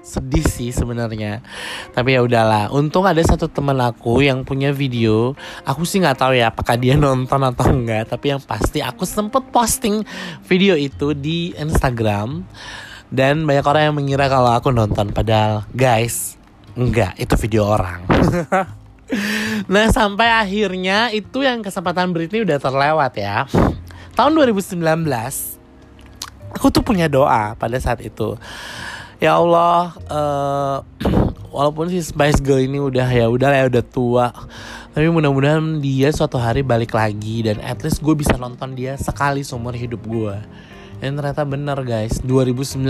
Sedih 0.00 0.42
sih 0.48 0.72
sebenarnya. 0.72 1.44
Tapi 1.92 2.16
ya 2.16 2.24
udahlah. 2.24 2.72
Untung 2.72 3.04
ada 3.04 3.20
satu 3.20 3.52
teman 3.52 3.76
aku 3.84 4.24
yang 4.24 4.48
punya 4.48 4.72
video. 4.72 5.36
Aku 5.68 5.84
sih 5.84 6.00
nggak 6.00 6.16
tahu 6.16 6.32
ya 6.40 6.48
apakah 6.48 6.80
dia 6.80 6.96
nonton 7.00 7.40
atau 7.44 7.68
enggak 7.68 8.08
tapi 8.08 8.32
yang 8.32 8.40
pasti 8.40 8.80
aku 8.80 9.04
sempet 9.04 9.44
posting 9.52 10.00
video 10.48 10.72
itu 10.72 11.12
di 11.12 11.52
Instagram. 11.52 12.48
Dan 13.12 13.42
banyak 13.44 13.66
orang 13.66 13.82
yang 13.92 13.96
mengira 14.00 14.32
kalau 14.32 14.56
aku 14.56 14.72
nonton. 14.72 15.12
Padahal 15.12 15.68
guys 15.76 16.39
Enggak, 16.80 17.12
itu 17.20 17.36
video 17.36 17.68
orang. 17.68 18.00
nah, 19.72 19.86
sampai 19.92 20.32
akhirnya 20.32 21.12
itu 21.12 21.44
yang 21.44 21.60
kesempatan 21.60 22.16
Britney 22.16 22.40
udah 22.40 22.56
terlewat 22.56 23.20
ya. 23.20 23.44
Tahun 24.16 24.32
2019 24.32 24.80
aku 26.56 26.66
tuh 26.72 26.80
punya 26.80 27.04
doa 27.04 27.52
pada 27.60 27.76
saat 27.76 28.00
itu. 28.00 28.32
Ya 29.20 29.36
Allah, 29.36 29.92
uh, 30.08 30.80
walaupun 31.54 31.92
si 31.92 32.00
Spice 32.00 32.40
Girl 32.40 32.64
ini 32.64 32.80
udah 32.80 33.12
ya 33.12 33.28
udah 33.28 33.52
ya 33.52 33.68
udah 33.68 33.84
tua, 33.84 34.32
tapi 34.96 35.12
mudah-mudahan 35.12 35.84
dia 35.84 36.08
suatu 36.16 36.40
hari 36.40 36.64
balik 36.64 36.96
lagi 36.96 37.44
dan 37.44 37.60
at 37.60 37.84
least 37.84 38.00
gue 38.00 38.16
bisa 38.16 38.40
nonton 38.40 38.72
dia 38.72 38.96
sekali 38.96 39.44
seumur 39.44 39.76
hidup 39.76 40.00
gue. 40.08 40.36
Dan 41.04 41.20
ternyata 41.20 41.44
bener 41.44 41.76
guys, 41.84 42.24
2019 42.24 42.80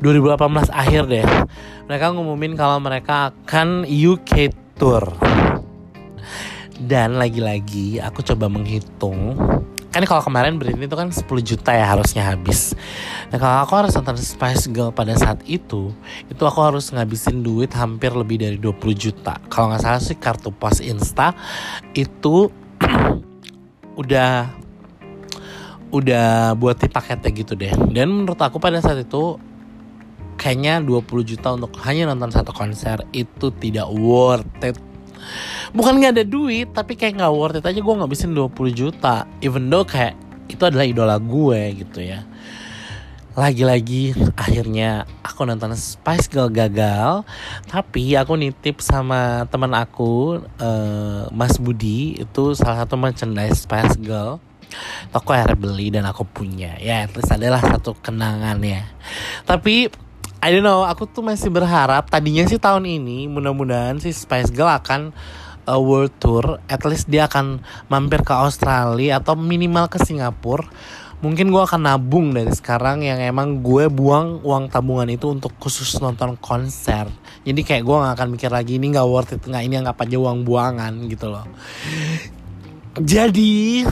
2018 0.00 0.72
akhir 0.72 1.02
deh. 1.12 1.26
Mereka 1.84 2.16
ngumumin 2.16 2.56
kalau 2.56 2.80
mereka 2.80 3.32
akan 3.32 3.84
UK 3.84 4.52
tour. 4.80 5.04
Dan 6.80 7.20
lagi-lagi 7.20 8.00
aku 8.00 8.24
coba 8.24 8.48
menghitung. 8.48 9.36
Kan 9.90 10.06
kalau 10.06 10.22
kemarin 10.22 10.56
Britney 10.56 10.86
itu 10.86 10.94
kan 10.94 11.10
10 11.10 11.26
juta 11.42 11.74
ya 11.74 11.92
harusnya 11.92 12.32
habis. 12.32 12.72
Nah 13.28 13.36
kalau 13.36 13.56
aku 13.66 13.72
harus 13.74 13.92
nonton 13.98 14.16
Spice 14.16 14.70
Girl 14.70 14.94
pada 14.94 15.18
saat 15.18 15.42
itu 15.50 15.90
itu 16.30 16.42
aku 16.46 16.62
harus 16.62 16.94
ngabisin 16.94 17.42
duit 17.42 17.74
hampir 17.74 18.14
lebih 18.14 18.38
dari 18.38 18.56
20 18.56 18.80
juta. 18.94 19.36
Kalau 19.50 19.68
nggak 19.68 19.82
salah 19.82 20.00
sih 20.00 20.14
kartu 20.16 20.54
pos 20.54 20.78
Insta 20.78 21.34
itu 21.92 22.48
udah 24.00 24.48
udah 25.90 26.54
buat 26.54 26.78
di 26.78 26.86
paketnya 26.86 27.30
gitu 27.34 27.52
deh. 27.58 27.74
Dan 27.90 28.14
menurut 28.14 28.38
aku 28.38 28.62
pada 28.62 28.78
saat 28.78 29.02
itu 29.02 29.49
kayaknya 30.40 30.80
20 30.80 31.04
juta 31.28 31.52
untuk 31.52 31.76
hanya 31.84 32.08
nonton 32.08 32.32
satu 32.32 32.56
konser 32.56 33.04
itu 33.12 33.52
tidak 33.60 33.92
worth 33.92 34.48
it. 34.64 34.80
Bukan 35.76 36.00
nggak 36.00 36.16
ada 36.16 36.24
duit 36.24 36.72
tapi 36.72 36.96
kayak 36.96 37.20
nggak 37.20 37.34
worth 37.36 37.60
it 37.60 37.64
aja 37.68 37.76
gue 37.76 37.94
ngabisin 38.00 38.32
20 38.32 38.48
juta. 38.72 39.28
Even 39.44 39.68
though 39.68 39.84
kayak 39.84 40.16
itu 40.48 40.64
adalah 40.64 40.88
idola 40.88 41.20
gue 41.20 41.84
gitu 41.84 42.00
ya. 42.00 42.24
Lagi-lagi 43.36 44.16
akhirnya 44.34 45.04
aku 45.22 45.44
nonton 45.44 45.76
Spice 45.76 46.26
Girl 46.32 46.50
gagal 46.50 47.22
tapi 47.68 48.16
aku 48.16 48.34
nitip 48.40 48.80
sama 48.80 49.44
teman 49.52 49.76
aku 49.76 50.40
uh, 50.58 51.30
Mas 51.30 51.60
Budi 51.60 52.16
itu 52.16 52.56
salah 52.56 52.88
satu 52.88 52.96
merchandise 52.96 53.68
Spice 53.68 54.00
Girl. 54.00 54.40
Toko 55.12 55.36
akhirnya 55.36 55.58
beli 55.58 55.92
dan 55.92 56.08
aku 56.08 56.24
punya. 56.24 56.80
Ya 56.80 57.04
terus 57.06 57.28
adalah 57.28 57.60
satu 57.60 57.92
kenangan 58.00 58.56
ya 58.64 58.88
tapi 59.44 59.90
I 60.40 60.56
don't 60.56 60.64
know 60.64 60.88
aku 60.88 61.04
tuh 61.04 61.20
masih 61.20 61.52
berharap 61.52 62.08
tadinya 62.08 62.48
sih 62.48 62.56
tahun 62.56 62.88
ini 62.88 63.28
mudah-mudahan 63.28 64.00
si 64.00 64.08
Spice 64.08 64.48
Girl 64.48 64.72
akan 64.72 65.12
a 65.68 65.76
world 65.76 66.16
tour, 66.16 66.58
at 66.66 66.82
least 66.88 67.12
dia 67.12 67.28
akan 67.28 67.60
mampir 67.92 68.24
ke 68.24 68.32
Australia 68.32 69.20
atau 69.20 69.36
minimal 69.36 69.86
ke 69.92 70.00
Singapura. 70.00 70.66
Mungkin 71.20 71.52
gue 71.52 71.60
akan 71.60 71.84
nabung 71.84 72.32
dari 72.32 72.48
sekarang 72.48 73.04
yang 73.04 73.20
emang 73.20 73.60
gue 73.60 73.92
buang 73.92 74.40
uang 74.40 74.72
tabungan 74.72 75.04
itu 75.12 75.28
untuk 75.28 75.52
khusus 75.60 76.00
nonton 76.00 76.40
konser. 76.40 77.12
Jadi 77.44 77.60
kayak 77.60 77.84
gue 77.84 77.96
gak 78.00 78.14
akan 78.16 78.28
mikir 78.32 78.48
lagi 78.48 78.80
ini 78.80 78.88
gak 78.88 79.04
worth 79.04 79.36
it 79.36 79.44
nggak 79.44 79.64
ini 79.68 79.84
anggap 79.84 80.00
aja 80.00 80.16
uang 80.16 80.48
buangan 80.48 80.92
gitu 81.12 81.28
loh. 81.28 81.44
Jadi 82.96 83.84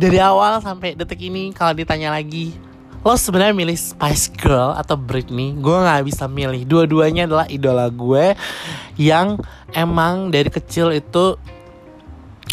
dari 0.00 0.18
awal 0.18 0.64
sampai 0.64 0.96
detik 0.96 1.20
ini 1.20 1.52
kalau 1.52 1.76
ditanya 1.76 2.16
lagi 2.16 2.71
lo 3.02 3.14
sebenarnya 3.18 3.54
milih 3.54 3.74
Spice 3.74 4.30
Girl 4.38 4.74
atau 4.78 4.94
Britney? 4.94 5.58
Gue 5.58 5.74
nggak 5.74 6.06
bisa 6.06 6.30
milih. 6.30 6.62
Dua-duanya 6.66 7.26
adalah 7.26 7.46
idola 7.50 7.90
gue 7.90 8.38
yang 8.98 9.38
emang 9.74 10.30
dari 10.30 10.48
kecil 10.48 10.94
itu 10.94 11.34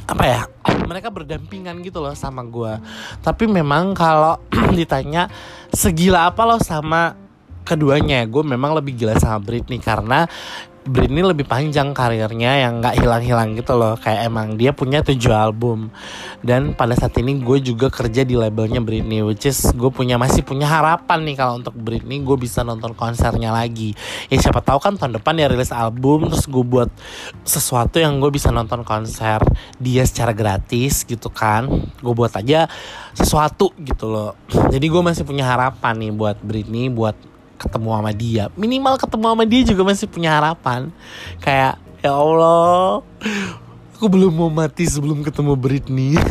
apa 0.10 0.26
ya 0.26 0.42
mereka 0.90 1.14
berdampingan 1.14 1.86
gitu 1.86 2.02
loh 2.02 2.18
sama 2.18 2.42
gue 2.42 2.82
tapi 3.22 3.46
memang 3.46 3.94
kalau 3.94 4.42
ditanya 4.78 5.30
segila 5.70 6.26
apa 6.26 6.50
lo 6.50 6.58
sama 6.58 7.14
keduanya 7.70 8.26
gue 8.26 8.42
memang 8.42 8.74
lebih 8.74 8.98
gila 8.98 9.14
sama 9.22 9.38
Britney. 9.38 9.78
Karena 9.78 10.26
Britney 10.88 11.22
lebih 11.22 11.44
panjang 11.44 11.92
karirnya 11.92 12.64
yang 12.64 12.80
nggak 12.80 12.96
hilang-hilang 12.98 13.54
gitu 13.60 13.76
loh. 13.76 14.00
Kayak 14.00 14.32
emang 14.32 14.56
dia 14.56 14.72
punya 14.72 15.04
tujuh 15.04 15.32
album. 15.32 15.92
Dan 16.40 16.72
pada 16.74 16.96
saat 16.96 17.14
ini 17.20 17.44
gue 17.44 17.60
juga 17.60 17.92
kerja 17.92 18.24
di 18.24 18.40
labelnya 18.40 18.80
Britney 18.80 19.20
which 19.20 19.44
is 19.44 19.60
gue 19.76 19.92
punya 19.92 20.16
masih 20.16 20.42
punya 20.42 20.66
harapan 20.66 21.28
nih 21.28 21.36
kalau 21.36 21.60
untuk 21.60 21.76
Britney 21.76 22.24
gue 22.24 22.38
bisa 22.40 22.64
nonton 22.64 22.96
konsernya 22.96 23.52
lagi. 23.52 23.92
Ya 24.32 24.40
siapa 24.40 24.64
tahu 24.64 24.80
kan 24.80 24.96
tahun 24.96 25.20
depan 25.20 25.36
dia 25.36 25.52
rilis 25.52 25.76
album 25.76 26.32
terus 26.32 26.48
gue 26.48 26.64
buat 26.64 26.90
sesuatu 27.44 28.00
yang 28.00 28.18
gue 28.24 28.32
bisa 28.32 28.50
nonton 28.50 28.82
konser 28.88 29.44
dia 29.78 30.08
secara 30.08 30.32
gratis 30.32 31.04
gitu 31.04 31.28
kan. 31.28 31.68
Gue 32.00 32.14
buat 32.16 32.32
aja 32.34 32.72
sesuatu 33.12 33.76
gitu 33.84 34.08
loh. 34.08 34.32
Jadi 34.72 34.86
gue 34.88 35.02
masih 35.04 35.28
punya 35.28 35.44
harapan 35.44 35.94
nih 36.00 36.12
buat 36.16 36.40
Britney 36.40 36.88
buat 36.88 37.29
ketemu 37.60 37.90
sama 37.92 38.12
dia. 38.16 38.48
Minimal 38.56 38.96
ketemu 38.96 39.26
sama 39.36 39.44
dia 39.44 39.62
juga 39.68 39.82
masih 39.84 40.08
punya 40.08 40.40
harapan. 40.40 40.90
Kayak 41.44 41.76
ya 42.00 42.16
Allah 42.16 43.04
aku 44.00 44.08
belum 44.08 44.32
mau 44.32 44.48
mati 44.48 44.88
sebelum 44.88 45.22
ketemu 45.28 45.54
Britney. 45.60 46.16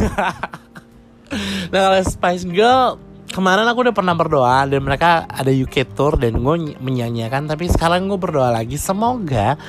Nah 1.69 1.93
kalau 1.93 2.01
Spice 2.09 2.49
Girl 2.49 2.97
kemarin 3.29 3.69
aku 3.69 3.85
udah 3.85 3.93
pernah 3.93 4.17
berdoa 4.17 4.65
dan 4.65 4.81
mereka 4.81 5.29
ada 5.29 5.53
UK 5.53 5.93
tour 5.93 6.17
dan 6.17 6.41
gue 6.41 6.81
menyanyikan 6.81 7.45
tapi 7.45 7.69
sekarang 7.69 8.09
gue 8.09 8.17
berdoa 8.17 8.49
lagi 8.49 8.81
semoga 8.81 9.61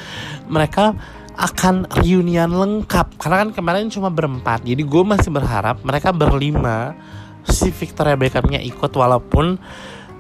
mereka 0.48 0.96
akan 1.36 1.84
reunian 2.00 2.48
lengkap. 2.56 3.20
Karena 3.20 3.44
kan 3.44 3.50
kemarin 3.52 3.92
cuma 3.92 4.08
berempat 4.08 4.64
jadi 4.64 4.80
gue 4.80 5.04
masih 5.04 5.36
berharap 5.36 5.84
mereka 5.84 6.16
berlima 6.16 6.96
si 7.44 7.68
Victoria 7.76 8.16
Beckhamnya 8.16 8.64
ikut 8.64 8.92
walaupun 8.96 9.60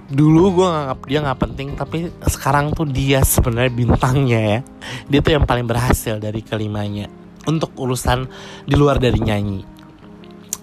dulu 0.10 0.62
gue 0.62 0.67
nganggap 0.67 1.00
dia 1.06 1.19
nggak 1.22 1.39
penting 1.39 1.67
tapi 1.78 1.98
sekarang 2.26 2.74
tuh 2.74 2.89
dia 2.89 3.22
sebenarnya 3.22 3.72
bintangnya 3.72 4.39
ya. 4.41 4.60
Dia 5.06 5.19
tuh 5.22 5.34
yang 5.38 5.45
paling 5.45 5.69
berhasil 5.69 6.17
dari 6.17 6.41
kelimanya 6.41 7.08
untuk 7.45 7.74
urusan 7.78 8.26
di 8.65 8.76
luar 8.76 8.98
dari 8.98 9.22
nyanyi. 9.22 9.62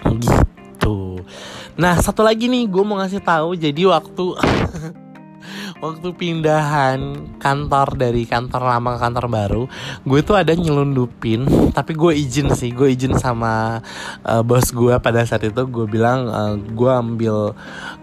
Gitu. 0.07 1.23
Nah 1.79 1.95
satu 2.03 2.27
lagi 2.27 2.51
nih 2.51 2.67
gue 2.67 2.83
mau 2.83 2.99
ngasih 2.99 3.23
tahu 3.23 3.55
jadi 3.55 3.83
waktu 3.87 4.25
waktu 5.85 6.09
pindahan 6.17 6.99
kantor 7.37 8.01
dari 8.01 8.25
kantor 8.25 8.63
lama 8.65 8.97
ke 8.97 8.99
kantor 8.99 9.27
baru 9.29 9.63
gue 10.03 10.21
tuh 10.25 10.37
ada 10.41 10.53
nyelundupin 10.57 11.45
tapi 11.71 11.93
gue 11.93 12.17
izin 12.17 12.53
sih 12.57 12.73
gue 12.73 12.89
izin 12.91 13.15
sama 13.21 13.85
uh, 14.25 14.43
bos 14.43 14.73
gue 14.73 14.97
pada 14.99 15.23
saat 15.29 15.45
itu 15.45 15.63
gue 15.69 15.87
bilang 15.87 16.27
uh, 16.33 16.55
gue 16.57 16.91
ambil 16.91 17.53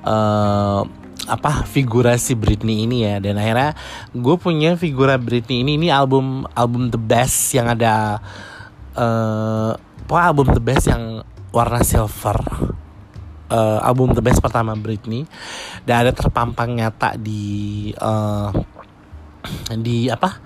uh, 0.05 0.81
apa 1.27 1.63
figurasi 1.63 2.35
Britney 2.35 2.83
ini 2.83 3.07
ya. 3.07 3.19
Dan 3.23 3.39
akhirnya 3.39 3.77
gue 4.11 4.35
punya 4.35 4.75
figura 4.75 5.15
Britney 5.15 5.63
ini 5.63 5.79
ini 5.79 5.87
album 5.87 6.47
album 6.53 6.91
the 6.91 6.99
best 6.99 7.55
yang 7.55 7.71
ada 7.71 8.19
uh, 8.97 9.71
pokoknya 10.05 10.27
album 10.27 10.47
the 10.51 10.63
best 10.63 10.85
yang 10.89 11.23
warna 11.53 11.81
silver. 11.85 12.39
Uh, 13.53 13.77
album 13.85 14.17
the 14.17 14.23
best 14.23 14.41
pertama 14.41 14.73
Britney. 14.73 15.29
Dan 15.85 16.07
ada 16.07 16.11
terpampang 16.11 16.73
nyata 16.73 17.15
di 17.15 17.91
uh, 18.01 18.49
di 19.77 20.09
apa 20.09 20.41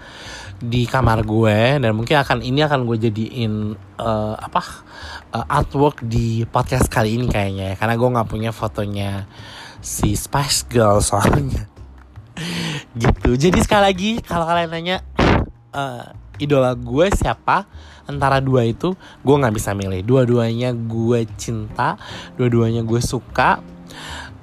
di 0.57 0.83
kamar 0.89 1.23
gue. 1.23 1.79
Dan 1.79 1.95
mungkin 1.95 2.19
akan 2.19 2.43
ini 2.43 2.61
akan 2.65 2.83
gue 2.83 2.97
jadiin 3.09 3.73
uh, 3.97 4.35
apa 4.35 4.61
uh, 5.31 5.45
artwork 5.47 6.03
di 6.03 6.43
podcast 6.49 6.91
kali 6.91 7.15
ini 7.15 7.31
kayaknya 7.31 7.73
ya. 7.73 7.75
Karena 7.79 7.95
gue 7.95 8.09
nggak 8.11 8.29
punya 8.29 8.51
fotonya 8.51 9.25
si 9.87 10.19
Spice 10.19 10.67
Girl 10.67 10.99
soalnya. 10.99 11.63
Gitu. 12.91 13.39
Jadi 13.39 13.63
sekali 13.63 13.83
lagi 13.87 14.11
kalau 14.19 14.43
kalian 14.43 14.67
nanya 14.67 14.97
uh, 15.71 16.11
idola 16.43 16.75
gue 16.75 17.07
siapa 17.15 17.65
antara 18.03 18.43
dua 18.43 18.67
itu 18.67 18.93
gue 19.23 19.35
nggak 19.39 19.55
bisa 19.55 19.71
milih. 19.71 20.03
Dua-duanya 20.03 20.75
gue 20.75 21.23
cinta 21.39 21.95
dua-duanya 22.35 22.83
gue 22.83 22.99
suka 22.99 23.63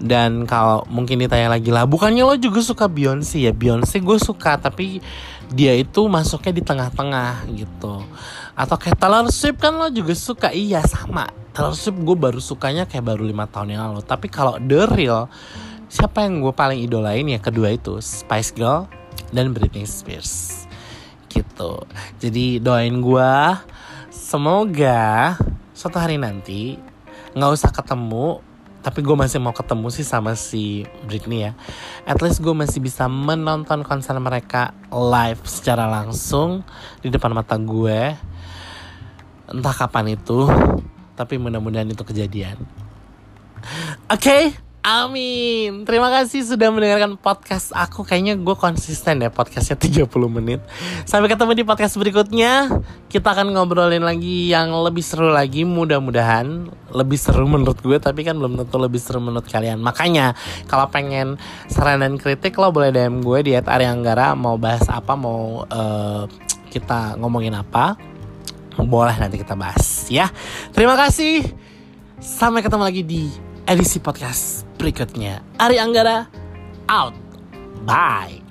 dan 0.01 0.49
kalau 0.49 0.83
mungkin 0.91 1.23
ditanya 1.23 1.53
lagi 1.53 1.71
lah 1.71 1.87
bukannya 1.87 2.27
lo 2.27 2.35
juga 2.41 2.65
suka 2.65 2.89
Beyonce 2.89 3.45
ya? 3.45 3.53
Beyonce 3.53 4.01
gue 4.01 4.19
suka 4.19 4.57
tapi 4.57 5.05
dia 5.53 5.77
itu 5.77 6.09
masuknya 6.09 6.57
di 6.57 6.63
tengah-tengah 6.65 7.47
gitu. 7.53 8.01
Atau 8.57 8.81
kayak 8.81 8.97
Taylor 8.97 9.29
Swift 9.29 9.61
kan 9.61 9.77
lo 9.77 9.93
juga 9.93 10.17
suka? 10.17 10.51
Iya 10.51 10.81
sama 10.89 11.44
Taylor 11.55 11.79
Swift 11.79 12.03
gue 12.03 12.17
baru 12.19 12.43
sukanya 12.43 12.83
kayak 12.83 13.14
baru 13.14 13.23
lima 13.23 13.47
tahun 13.47 13.79
yang 13.79 13.83
lalu. 13.87 14.03
Tapi 14.03 14.27
kalau 14.27 14.59
The 14.59 14.90
Real 14.90 15.31
siapa 15.87 16.27
yang 16.27 16.43
gue 16.43 16.51
paling 16.51 16.83
idolain 16.83 17.23
ya 17.31 17.38
kedua 17.38 17.71
itu? 17.71 18.03
Spice 18.03 18.51
Girl 18.59 18.90
dan 19.31 19.55
Britney 19.55 19.87
Spears. 19.87 20.67
Gitu. 21.31 21.73
Jadi 22.19 22.59
doain 22.59 22.99
gue 22.99 23.33
semoga 24.11 25.38
suatu 25.71 26.03
hari 26.03 26.19
nanti 26.19 26.75
nggak 27.38 27.51
usah 27.55 27.71
ketemu 27.71 28.43
tapi 28.83 29.01
gue 29.01 29.17
masih 29.17 29.38
mau 29.40 29.55
ketemu 29.55 29.88
sih 29.95 30.03
sama 30.03 30.35
si 30.35 30.83
Britney 31.07 31.47
ya. 31.47 31.53
At 32.03 32.19
least 32.19 32.43
gue 32.43 32.51
masih 32.51 32.83
bisa 32.83 33.07
menonton 33.07 33.87
konser 33.87 34.19
mereka 34.19 34.75
live 34.90 35.40
secara 35.47 35.87
langsung 35.87 36.67
di 36.99 37.14
depan 37.14 37.31
mata 37.31 37.55
gue. 37.57 38.12
Entah 39.49 39.73
kapan 39.73 40.19
itu 40.19 40.51
tapi 41.14 41.38
mudah-mudahan 41.38 41.87
itu 41.90 42.03
kejadian. 42.03 42.59
Oke, 44.12 44.29
okay, 44.29 44.42
amin. 44.85 45.88
Terima 45.88 46.12
kasih 46.12 46.44
sudah 46.44 46.68
mendengarkan 46.68 47.16
podcast 47.16 47.72
aku. 47.72 48.05
Kayaknya 48.05 48.37
gue 48.37 48.57
konsisten 48.59 49.24
ya 49.24 49.33
podcastnya 49.33 49.81
30 49.81 50.05
menit. 50.29 50.61
Sampai 51.09 51.33
ketemu 51.33 51.57
di 51.57 51.64
podcast 51.64 51.96
berikutnya. 51.96 52.68
Kita 53.09 53.33
akan 53.33 53.57
ngobrolin 53.57 54.05
lagi 54.05 54.53
yang 54.53 54.74
lebih 54.85 55.00
seru 55.00 55.33
lagi. 55.33 55.64
Mudah-mudahan 55.64 56.68
lebih 56.92 57.16
seru 57.16 57.48
menurut 57.48 57.81
gue. 57.81 57.96
Tapi 57.96 58.20
kan 58.20 58.37
belum 58.37 58.61
tentu 58.61 58.77
lebih 58.77 59.00
seru 59.00 59.24
menurut 59.24 59.48
kalian. 59.48 59.81
Makanya 59.81 60.37
kalau 60.68 60.92
pengen 60.92 61.40
saran 61.72 62.05
dan 62.05 62.20
kritik 62.20 62.53
lo 62.61 62.68
boleh 62.68 62.92
DM 62.92 63.24
gue 63.24 63.38
di 63.40 63.53
@arianggara 63.57 64.37
mau 64.37 64.61
bahas 64.61 64.85
apa, 64.92 65.16
mau 65.16 65.64
uh, 65.64 66.29
kita 66.68 67.16
ngomongin 67.16 67.57
apa 67.57 68.13
boleh 68.83 69.15
nanti 69.17 69.39
kita 69.39 69.55
bahas 69.55 70.09
ya. 70.11 70.31
Terima 70.75 70.99
kasih. 70.99 71.47
Sampai 72.19 72.65
ketemu 72.65 72.83
lagi 72.83 73.03
di 73.05 73.29
edisi 73.69 74.01
podcast 74.01 74.65
berikutnya. 74.77 75.41
Ari 75.61 75.77
Anggara 75.81 76.27
out. 76.89 77.15
Bye. 77.85 78.44